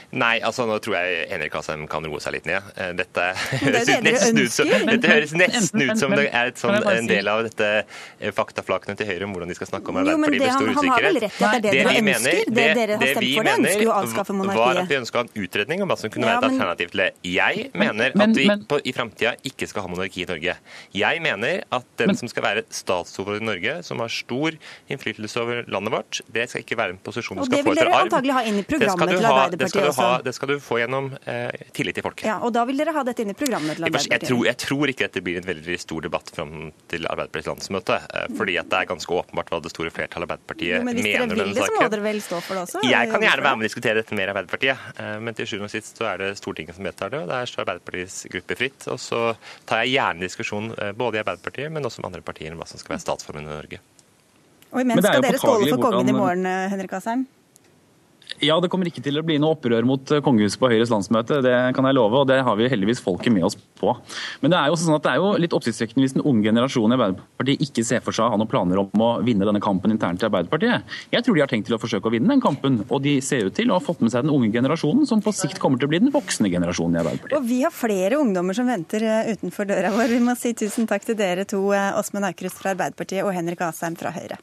[0.09, 2.65] Nei, altså nå tror jeg Henrik Asheim kan roe seg litt ned.
[2.97, 3.25] Dette,
[3.75, 7.29] dette høres nesten ut som, dette høres nesten ut som det er sånn, en del
[7.29, 10.71] av dette eh, faktaflakene til Høyre om hvordan de skal snakke om Arbeiderpartiet med stor
[10.73, 10.79] usikkerhet.
[10.79, 12.41] Han har vel rett i at det er det dere ønsker?
[12.49, 14.63] Det, det dere har stemt for, det ønsker jo å avskaffe monarkiet.
[14.65, 17.11] var at vi ønska en utredning om hva som kunne være et alternativ til det.
[17.29, 20.57] Jeg mener at vi på, i framtida ikke skal ha monarki i Norge.
[20.97, 24.57] Jeg mener at den som skal være statsoverhode i Norge, som har stor
[24.89, 27.77] innflytelse over landet vårt, det skal ikke være en posisjon du skal få etter arv.
[27.77, 29.98] Og det vil dere antagelig ha inn i programmet til Arbeiderpartiet også?
[29.99, 30.25] Ha, altså.
[30.27, 32.27] det skal du få gjennom eh, tillit til folket.
[32.29, 34.59] Ja, og da vil dere ha dette inn i programmet til Jeg, jeg, tror, jeg
[34.63, 36.55] tror ikke dette blir en veldig stor debatt fram
[36.93, 37.99] til Arbeiderpartiets landsmøte.
[38.15, 40.99] eh, Fordi at det er ganske åpenbart hva det store flertallet av Arbeiderpartiet Jo, men
[40.99, 42.83] hvis dere vil det, så må dere vel stå for det også?
[42.89, 45.71] Jeg kan gjerne være med og diskutere dette mer i Arbeiderpartiet, eh, men til sjuende
[45.71, 48.89] og sist så er det Stortinget som vedtar det, og der står Arbeiderpartiets gruppe fritt.
[48.93, 49.23] Og så
[49.69, 52.69] tar jeg gjerne diskusjon eh, både i Arbeiderpartiet, men også med andre partier om hva
[52.69, 53.81] som skal være statsformen i Norge.
[54.69, 57.25] Og imens skal dere skåle for kongen i morgen, Henrik Asheim.
[58.45, 61.41] Ja, det kommer ikke til å bli noe opprør mot eh, kongehuset på Høyres landsmøte,
[61.43, 63.95] det kan jeg love, og det har vi heldigvis folket med oss på.
[64.43, 66.95] Men det er jo sånn at det er jo litt oppsiktsvekkende hvis den unge generasjonen
[66.95, 69.95] i Arbeiderpartiet ikke ser for seg å ha noen planer om å vinne denne kampen
[69.95, 70.97] internt i Arbeiderpartiet.
[71.15, 73.49] Jeg tror de har tenkt til å forsøke å vinne den kampen, og de ser
[73.49, 75.91] ut til å ha fått med seg den unge generasjonen, som på sikt kommer til
[75.91, 77.39] å bli den voksne generasjonen i Arbeiderpartiet.
[77.39, 80.15] Og vi har flere ungdommer som venter eh, utenfor døra vår.
[80.15, 83.67] Vi må si tusen takk til dere to, eh, Åsmund Aukrust fra Arbeiderpartiet og Henrik
[83.67, 84.39] Asheim fra Høyre.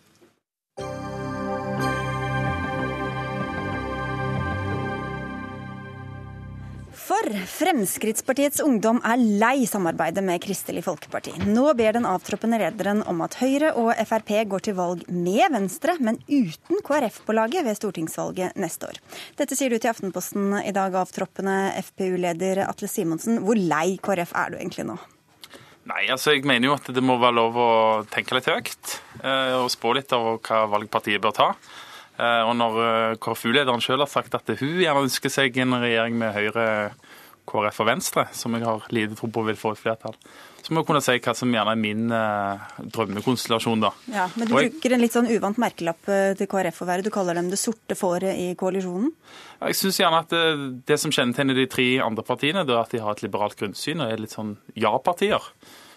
[7.15, 11.31] For Fremskrittspartiets ungdom er lei samarbeidet med Kristelig Folkeparti.
[11.47, 15.95] Nå ber den avtroppende lederen om at Høyre og Frp går til valg med Venstre,
[16.03, 18.99] men uten KrF på laget ved stortingsvalget neste år.
[19.39, 21.55] Dette sier du til Aftenposten i dag, avtroppende
[21.85, 23.39] FpU-leder Atle Simonsen.
[23.47, 24.99] Hvor lei KrF er du egentlig nå?
[25.87, 27.71] Nei, altså jeg mener jo at det må være lov å
[28.11, 31.51] tenke litt høyt eh, og spå litt over hva valgpartiet bør ta.
[32.19, 36.17] Eh, Og når eh, KrFU-lederen selv har sagt at hun gjerne ønsker seg en regjering
[36.17, 36.67] med Høyre,
[37.45, 40.15] KrF og Venstre, som jeg har lite tro på vil få et flertall,
[40.65, 42.63] så må jeg kunne si hva som gjerne er min eh,
[42.95, 43.91] drømmekonstellasjon, da.
[44.09, 47.03] Ja, Men du jeg- bruker en litt sånn uvant merkelapp eh, til KrF å være.
[47.05, 49.11] Du kaller dem det sorte fåret i koalisjonen.
[49.61, 52.89] Jeg synes gjerne at det, det som kjennetegner de tre andre partiene, det er at
[52.95, 55.45] de har et liberalt grunnsyn og er litt sånn ja-partier.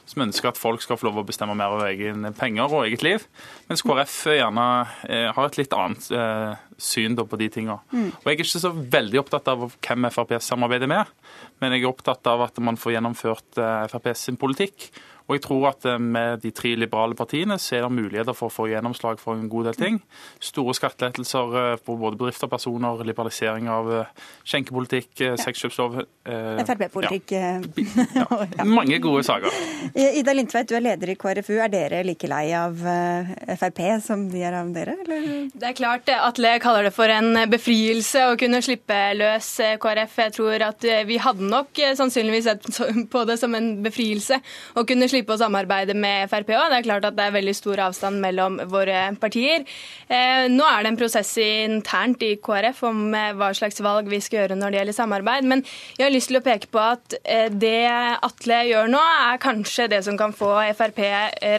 [0.08, 3.04] Som ønsker at folk skal få lov å bestemme mer over egen penger og eget
[3.04, 3.26] liv.
[3.68, 4.64] Mens KrF gjerne
[5.04, 7.76] eh, har et litt annet eh, syn på de tinga.
[7.92, 8.08] Mm.
[8.14, 11.12] Og jeg er ikke så veldig opptatt av hvem Frp samarbeider med,
[11.60, 14.88] men jeg er opptatt av at man får gjennomført eh, Frp sin politikk.
[15.28, 18.48] Og jeg tror at eh, med de tre liberale partiene så er det muligheter for
[18.48, 19.98] å få gjennomslag for en god del ting.
[20.40, 25.34] Store skattelettelser eh, på både bedrifter og personer, liberalisering av eh, skjenkepolitikk, ja.
[25.40, 25.98] sexkjøpslov.
[26.00, 27.34] eh, Frp-politikk.
[28.18, 28.64] ja.
[28.64, 29.52] Mange gode saker.
[29.92, 31.58] Ida Lindtveit, du er leder i KrFU.
[31.60, 34.96] Er dere like lei av Frp som de er av dere?
[35.04, 35.28] Eller?
[35.52, 39.50] Det er klart Atle kaller det for en befrielse å kunne slippe løs
[39.82, 40.16] KrF.
[40.24, 44.40] Jeg tror at vi hadde nok sannsynligvis sett på det som en befrielse
[44.78, 46.68] å kunne slippe å samarbeide med Frp òg.
[46.70, 49.64] Det er klart at det er veldig stor avstand mellom våre partier.
[50.06, 54.20] Eh, Nå er det en prosess internt i KrF om eh, hva slags valg vi
[54.22, 55.50] skal gjøre når det gjelder samarbeid.
[55.50, 55.64] Men
[55.98, 57.88] jeg har lyst til å peke på at eh, det
[58.28, 59.02] Atle gjør nå,
[59.32, 61.02] er kanskje det som kan få Frp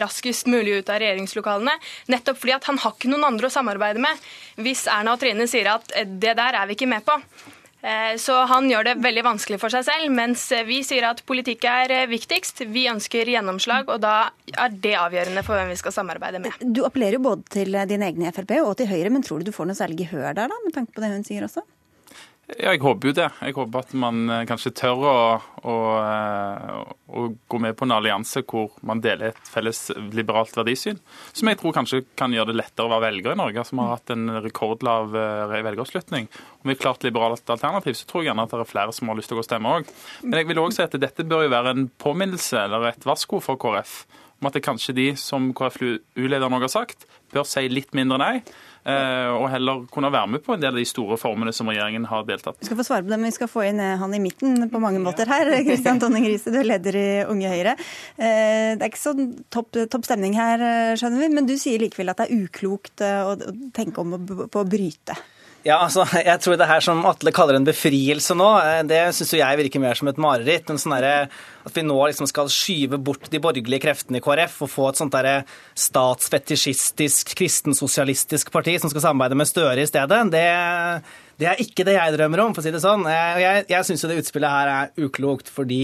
[0.02, 1.76] raskest mulig ut av regjeringslokalene.
[2.12, 4.28] Nettopp fordi at han har ikke noen andre å samarbeide med.
[4.60, 7.20] Hvis Erna og Trine sier at det der er vi ikke med på.
[7.82, 11.64] Eh, Så han gjør det veldig vanskelig for seg selv, mens vi sier at politikk
[11.70, 12.64] er eh, viktigst.
[12.68, 16.60] Vi ønsker gjennomslag, og da er det avgjørende for hvem vi skal samarbeide med.
[16.60, 19.48] Du appellerer jo både til dine egne i Frp og til Høyre, men tror du
[19.50, 21.64] du får noe særlig gehør der, da, med tanke på det hun sier også?
[22.58, 23.26] Ja, jeg håper jo det.
[23.44, 25.16] Jeg håper at man eh, kanskje tør å,
[25.70, 26.78] å, eh,
[27.14, 30.98] å gå med på en allianse hvor man deler et felles liberalt verdisyn.
[31.36, 33.94] Som jeg tror kanskje kan gjøre det lettere å være velger i Norge, som har
[33.94, 35.68] hatt en rekordlav velgeravslutning.
[35.70, 36.30] velgeroppslutning.
[36.60, 39.12] Om vi har klart liberalt alternativ, så tror jeg gjerne at det er flere som
[39.12, 39.92] har lyst til å gå og stemme òg.
[40.24, 43.42] Men jeg vil òg si at dette bør jo være en påminnelse eller et varsko
[43.44, 44.02] for KrF
[44.40, 48.34] om at det kanskje de, som KrFU-lederen òg har sagt, bør si litt mindre nei.
[48.84, 52.06] Eh, Og heller kunne være med på en del av de store formene som regjeringen
[52.10, 54.14] har deltatt Vi skal få svare på det, men vi skal få inn eh, han
[54.16, 55.50] i midten på mange måter her.
[55.68, 57.76] Kristian Tonning Riise, du er leder i Unge Høyre.
[58.16, 60.62] Eh, Det er ikke sånn topp, topp stemning her,
[61.00, 63.36] skjønner vi, men du sier likevel at det er uklokt å å
[63.76, 64.18] tenke om å,
[64.50, 65.14] på å bryte.
[65.60, 69.34] Ja, altså, jeg tror det her som Atle kaller en befrielse nå, eh, det syns
[69.36, 70.70] jeg virker mer som et mareritt.
[70.72, 74.72] En sånn at vi nå liksom skal skyve bort de borgerlige kreftene i KrF og
[74.72, 75.42] få et sånt derre
[75.78, 80.22] statsfetisjistisk, kristensosialistisk parti som skal samarbeide med Støre i stedet.
[80.32, 80.46] Det,
[81.40, 83.04] det er ikke det jeg drømmer om, for å si det sånn.
[83.10, 85.82] Eh, Jeg, jeg syns jo det utspillet her er uklokt fordi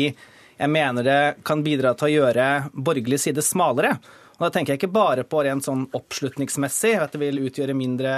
[0.57, 3.99] jeg mener det kan bidra til å gjøre borgerlig side smalere.
[4.37, 8.13] Og Da tenker jeg ikke bare på rent sånn oppslutningsmessig, at det vil utgjøre mindre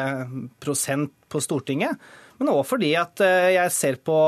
[0.63, 1.95] prosent på Stortinget,
[2.39, 4.19] men òg fordi at eh, jeg ser på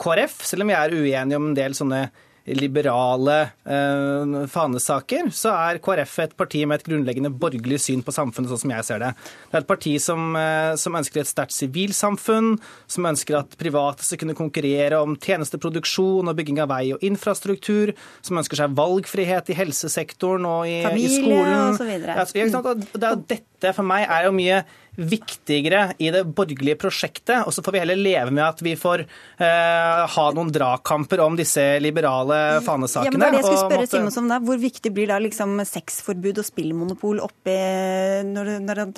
[0.00, 2.02] KrF, selv om jeg er uenig om en del sånne
[2.46, 8.50] liberale eh, fanesaker, så er KrF et parti med et grunnleggende borgerlig syn på samfunnet,
[8.52, 9.10] sånn som jeg ser det.
[9.50, 12.54] Det er et parti som, eh, som ønsker et sterkt sivilsamfunn,
[12.90, 17.94] som ønsker at private skal kunne konkurrere om tjenesteproduksjon og bygging av vei og infrastruktur,
[18.24, 21.56] som ønsker seg valgfrihet i helsesektoren og i, i Familie skolen.
[21.68, 22.18] og så videre.
[22.20, 24.62] Ja, det er jo dette for meg er jo mye
[25.00, 27.46] viktigere i det borgerlige prosjektet.
[27.46, 31.38] Og så får vi heller leve med at vi får eh, ha noen dragkamper om
[31.38, 33.10] disse liberale fanesakene.
[33.10, 34.38] Ja, men det det jeg skulle og spørre måtte- om, da.
[34.50, 37.56] Hvor viktig blir da liksom sexforbud og spillmonopol oppi
[38.30, 38.92] når, når han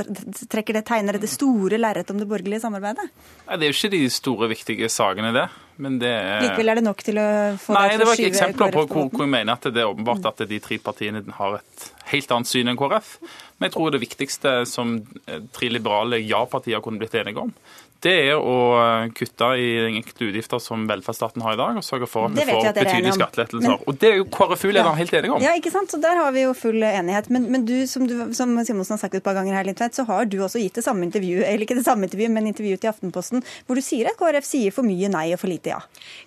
[0.52, 3.08] trekker det tegner det store lerretet om det borgerlige samarbeidet?
[3.46, 5.48] Nei, Det er jo ikke de store, viktige sakene, det.
[5.80, 7.28] Men det er Likevel er det nok til å
[7.60, 9.54] få Nei, deg det til å var ikke skyve eksempler på hvor, hvor jeg mener
[9.54, 13.14] at det er åpenbart at de tre partiene har et helt annet syn enn KrF.
[13.56, 17.54] Men jeg tror det viktigste som eh, tre liberale ja-partier kunne blitt enige om,
[18.02, 22.08] det er å eh, kutte i enkelte utgifter som velferdsstaten har i dag, og sørge
[22.10, 23.68] for at vi får at er betydelige skattelettelser.
[23.76, 25.42] Men- Og det er jo KrFU-lederen helt enig om.
[25.42, 25.90] Ja, ikke sant?
[25.92, 27.30] Så Der har vi jo full enighet.
[27.30, 30.04] Men, men du, som, du, som Simonsen har sagt et par ganger her, Lindtveit, så
[30.08, 32.90] har du også gitt det samme intervjuet, eller ikke det samme intervjuet, men intervjuet til
[32.90, 35.78] Aftenposten, hvor du sier at KrF sier for mye nei og for lite ja.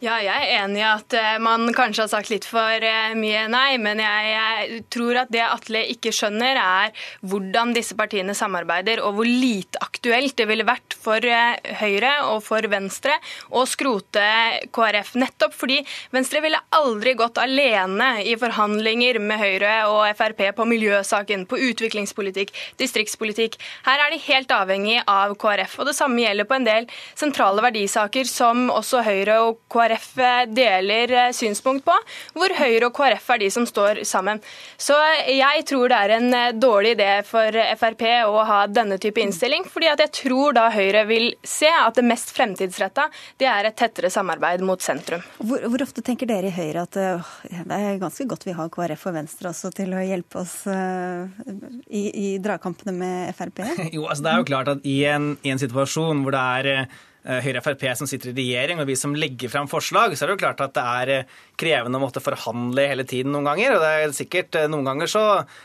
[0.02, 3.46] Ja, jeg er enig i at eh, man kanskje har sagt litt for eh, mye
[3.52, 6.96] nei, men jeg, jeg tror at det Atle ikke skjønner, er
[7.28, 11.20] hvordan disse partiene samarbeider, og hvor lite aktuelt det ville vært for
[11.80, 13.16] Høyre og for Venstre
[13.49, 14.26] å skrote
[14.76, 15.13] KrF.
[15.20, 15.82] Nettopp fordi
[16.16, 22.53] Venstre ville aldri gått alene i forhandlinger med Høyre og Frp på miljøsaken, på utviklingspolitikk,
[22.82, 23.57] distriktspolitikk.
[23.88, 25.80] Her er de helt avhengig av KrF.
[25.80, 30.11] Og det samme gjelder på en del sentrale verdisaker som også Høyre og KrF
[30.55, 31.95] deler eh, synspunkt på,
[32.36, 34.41] hvor Høyre og KrF er de som står sammen.
[34.78, 34.95] Så
[35.30, 39.66] jeg tror det er en eh, dårlig idé for Frp å ha denne type innstilling,
[39.70, 41.32] fordi at jeg tror da Høyre vil
[41.64, 43.08] at det mest fremtidsretta,
[43.39, 45.24] det er et tettere samarbeid mot sentrum.
[45.39, 47.34] Hvor, hvor ofte tenker dere i Høyre at øh,
[47.70, 51.32] det er ganske godt vi har KrF og Venstre også til å hjelpe oss øh,
[51.88, 53.64] i, i dragkampene med Frp?
[53.95, 56.72] Jo, altså Det er jo klart at i en, i en situasjon hvor det er
[56.74, 60.26] eh, Høyre og Frp som sitter i regjering, og vi som legger fram forslag, så
[60.26, 63.48] er det jo klart at det er eh, krevende å måtte forhandle hele tiden noen
[63.50, 63.76] ganger.
[63.76, 65.24] Og det er sikkert eh, noen ganger så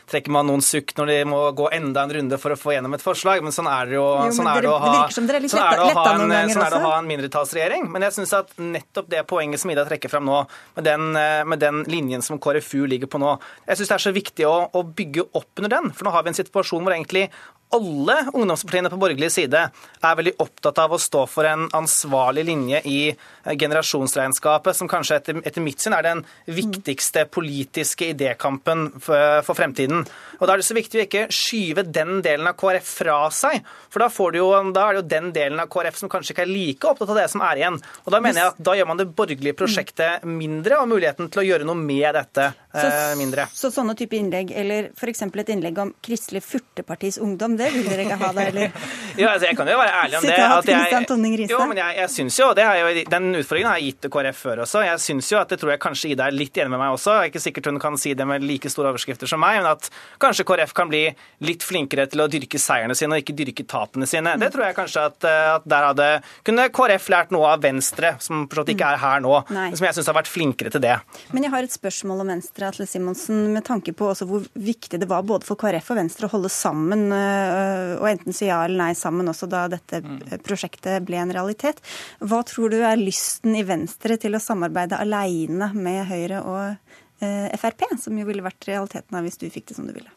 [0.09, 2.97] trekker man noen sukk når de må gå enda en runde for å få gjennom
[2.97, 5.63] et forslag, men sånn er det jo, sånn er det å ha, dere litt sånn
[5.63, 7.87] er det å en, sånn er ha en mindretallsregjering.
[7.93, 10.43] Men jeg syns at nettopp det poenget som Ida trekker fram nå,
[10.77, 13.37] med den, eh, med den linjen som KrFU ligger på nå,
[13.69, 15.91] jeg syns det er så viktig å, å bygge opp under den.
[15.95, 17.27] For nå har vi en situasjon hvor egentlig
[17.75, 22.81] alle ungdomspartiene på borgerlig side er veldig opptatt av å stå for en ansvarlig linje
[22.89, 29.41] i eh, generasjonsregnskapet, som kanskje etter, etter mitt syn er den viktigste politiske idékampen for,
[29.47, 30.05] for fremtiden.
[30.39, 33.61] Og Da er det så viktig å ikke skyve den delen av KrF fra seg,
[33.91, 36.51] for da, jo, da er det jo den delen av KrF som kanskje ikke er
[36.51, 37.79] like opptatt av det som er igjen.
[38.05, 41.43] Og Da mener jeg at da gjør man det borgerlige prosjektet mindre, og muligheten til
[41.43, 43.47] å gjøre noe med dette eh, mindre.
[43.53, 45.23] Så sånne type innlegg, eller f.eks.
[45.27, 48.71] et innlegg om Kristelig Furtepartis ungdom, det vil dere ikke ha da, eller?
[49.19, 50.35] Ja, altså jeg kan jo være ærlig om det.
[50.39, 51.49] At jeg-.
[51.51, 54.13] Jo, men jeg, jeg synes jo, det er jo, Den utfordringen har jeg gitt til
[54.13, 54.83] KrF før også.
[54.87, 57.17] Jeg synes jo at det tror jeg kanskje Ida er litt enig med meg også.
[57.17, 59.67] Jeg er ikke sikkert hun kan si det med like store overskrifter som meg, men
[59.73, 59.89] at
[60.21, 61.03] kanskje KrF kan bli
[61.47, 64.37] litt flinkere til å dyrke seierne sine og ikke dyrke tapene sine.
[64.39, 66.09] Det tror jeg kanskje at, eh, at der hadde
[66.47, 69.69] kunne KrF lært noe av Venstre, som forstått ikke er her nå, Nei.
[69.75, 70.97] som jeg syns har vært flinkere til det.
[71.35, 74.99] Men jeg har et spørsmål om Venstre, Atle Simonsen, med tanke på også hvor viktig
[75.01, 78.61] det var både for KrF og Venstre å holde sammen, øh, og enten si ja
[78.65, 80.01] eller nei sammen også da dette
[80.45, 81.81] prosjektet ble en realitet.
[82.19, 87.83] Hva tror du er lysten i Venstre til å samarbeide aleine med Høyre og Frp,
[88.01, 90.09] som jo ville vært realiteten av hvis du fikk det som du ville?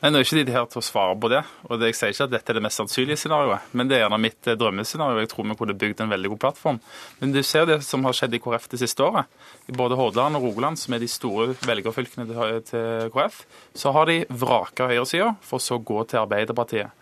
[0.00, 2.12] Nei, Nå er ikke de her til å svare på det, og det, jeg sier
[2.14, 5.20] ikke at dette er det mest sannsynlige scenarioet, men det er gjerne mitt eh, drømmescenario.
[5.22, 6.80] Jeg tror vi kunne bygd en veldig god plattform.
[7.20, 9.28] Men du ser det som har skjedd i KrF det siste året.
[9.68, 13.42] I både Hordaland og Rogaland, som er de store velgerfylkene til, til KrF,
[13.76, 16.92] så har de vraka høyresida for så å gå til Arbeiderpartiet.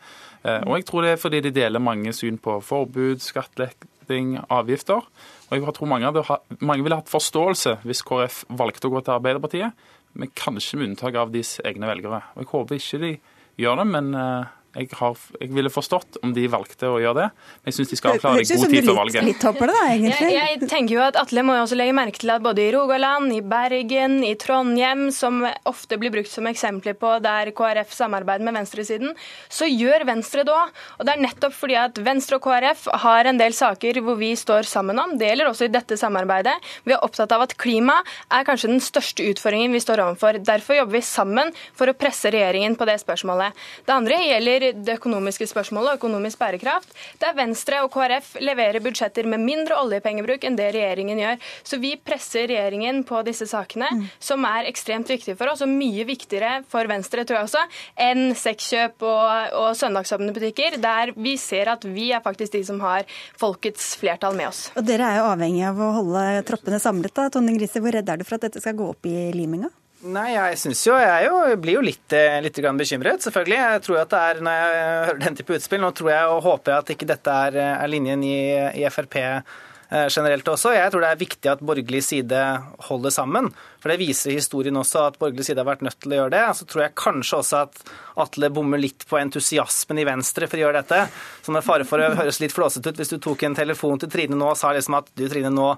[0.44, 5.02] Eh, Og jeg tror det er fordi de deler mange syn på forbud, skattletting, avgifter.
[5.48, 9.16] Og jeg tror mange, hadde, mange ville hatt forståelse hvis KrF valgte å gå til
[9.16, 9.88] Arbeiderpartiet,
[10.18, 12.22] men kanskje med unntak av deres egne velgere.
[12.36, 13.12] Og Jeg håper ikke de
[13.64, 17.28] gjør det, men eh, jeg, har, jeg ville forstått om de valgte å gjøre det.
[17.62, 19.24] Men jeg syns de skal avklare i god tid før valget.
[19.24, 19.84] litt litt da.
[19.96, 22.72] Jeg, jeg tenker jo at Atle må jo også legge merke til at både i
[22.74, 28.44] Rogaland, i Bergen, i Trondheim, som ofte blir brukt som eksempler på der KrF samarbeider
[28.46, 29.14] med venstresiden,
[29.48, 30.74] så gjør Venstre det òg.
[30.98, 34.34] Og det er nettopp fordi at Venstre og KrF har en del saker hvor vi
[34.38, 35.16] står sammen om.
[35.18, 36.54] Det gjelder også i dette samarbeidet.
[36.84, 37.98] Vi er opptatt av at klima
[38.28, 40.40] er kanskje den største utfordringen vi står overfor.
[40.44, 43.56] Derfor jobber vi sammen for å presse regjeringen på det spørsmålet.
[43.88, 46.92] Det andre gjelder det økonomiske spørsmålet og økonomisk bærekraft,
[47.22, 51.40] der Venstre og KrF leverer budsjetter med mindre oljepengebruk enn det regjeringen gjør.
[51.66, 53.88] Så vi presser regjeringen på disse sakene,
[54.22, 57.64] som er ekstremt viktige for oss, og mye viktigere for Venstre, tror jeg også,
[58.08, 62.80] enn sexkjøp og, og søndagsåpne butikker, der vi ser at vi er faktisk de som
[62.84, 64.68] har folkets flertall med oss.
[64.78, 67.14] Og dere er jo avhengig av å holde troppene samlet.
[67.14, 67.28] da.
[67.32, 69.70] Tonning Grise, hvor redd er du for at dette skal gå opp i liminga?
[69.98, 73.56] Nei, jeg synes jo Jeg jo, blir jo litt, eh, litt bekymret, selvfølgelig.
[73.58, 76.42] Jeg tror at det er, Når jeg hører den type utspill, nå tror jeg og
[76.42, 78.38] håper jeg at ikke dette er, er linjen i,
[78.78, 79.18] i Frp
[80.12, 80.74] generelt også.
[80.76, 82.40] Jeg tror det er viktig at borgerlig side
[82.90, 83.46] holder sammen.
[83.78, 86.44] For det viser historien også at borgerlig side har vært nødt til å gjøre det.
[86.58, 87.82] Så tror jeg kanskje også at
[88.18, 91.04] Atle bommer litt på entusiasmen i Venstre for å gjøre dette.
[91.44, 94.10] Så med fare for å høres litt flåsete ut, hvis du tok en telefon til
[94.10, 95.68] Trine nå og sa liksom at du Trine, nå,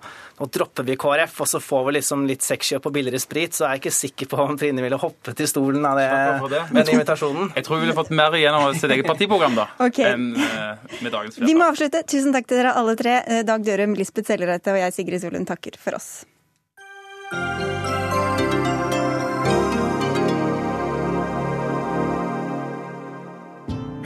[0.41, 3.67] nå dropper vi KrF, og så får vi liksom litt sexkjøp og billigere sprit, så
[3.69, 6.09] er jeg ikke sikker på om Trine ville hoppet i stolen av det,
[6.55, 6.65] det.
[6.81, 7.53] den invitasjonen.
[7.59, 10.15] Jeg tror vi ville fått mer igjennom sitt eget partiprogram da, okay.
[10.15, 11.49] enn eh, med dagens flertall.
[11.51, 12.05] Vi må avslutte.
[12.11, 13.21] Tusen takk til dere alle tre.
[13.27, 16.13] Eh, Dag Dørum, Lisbeth Sellereite og jeg, Sigrid Solund, takker for oss.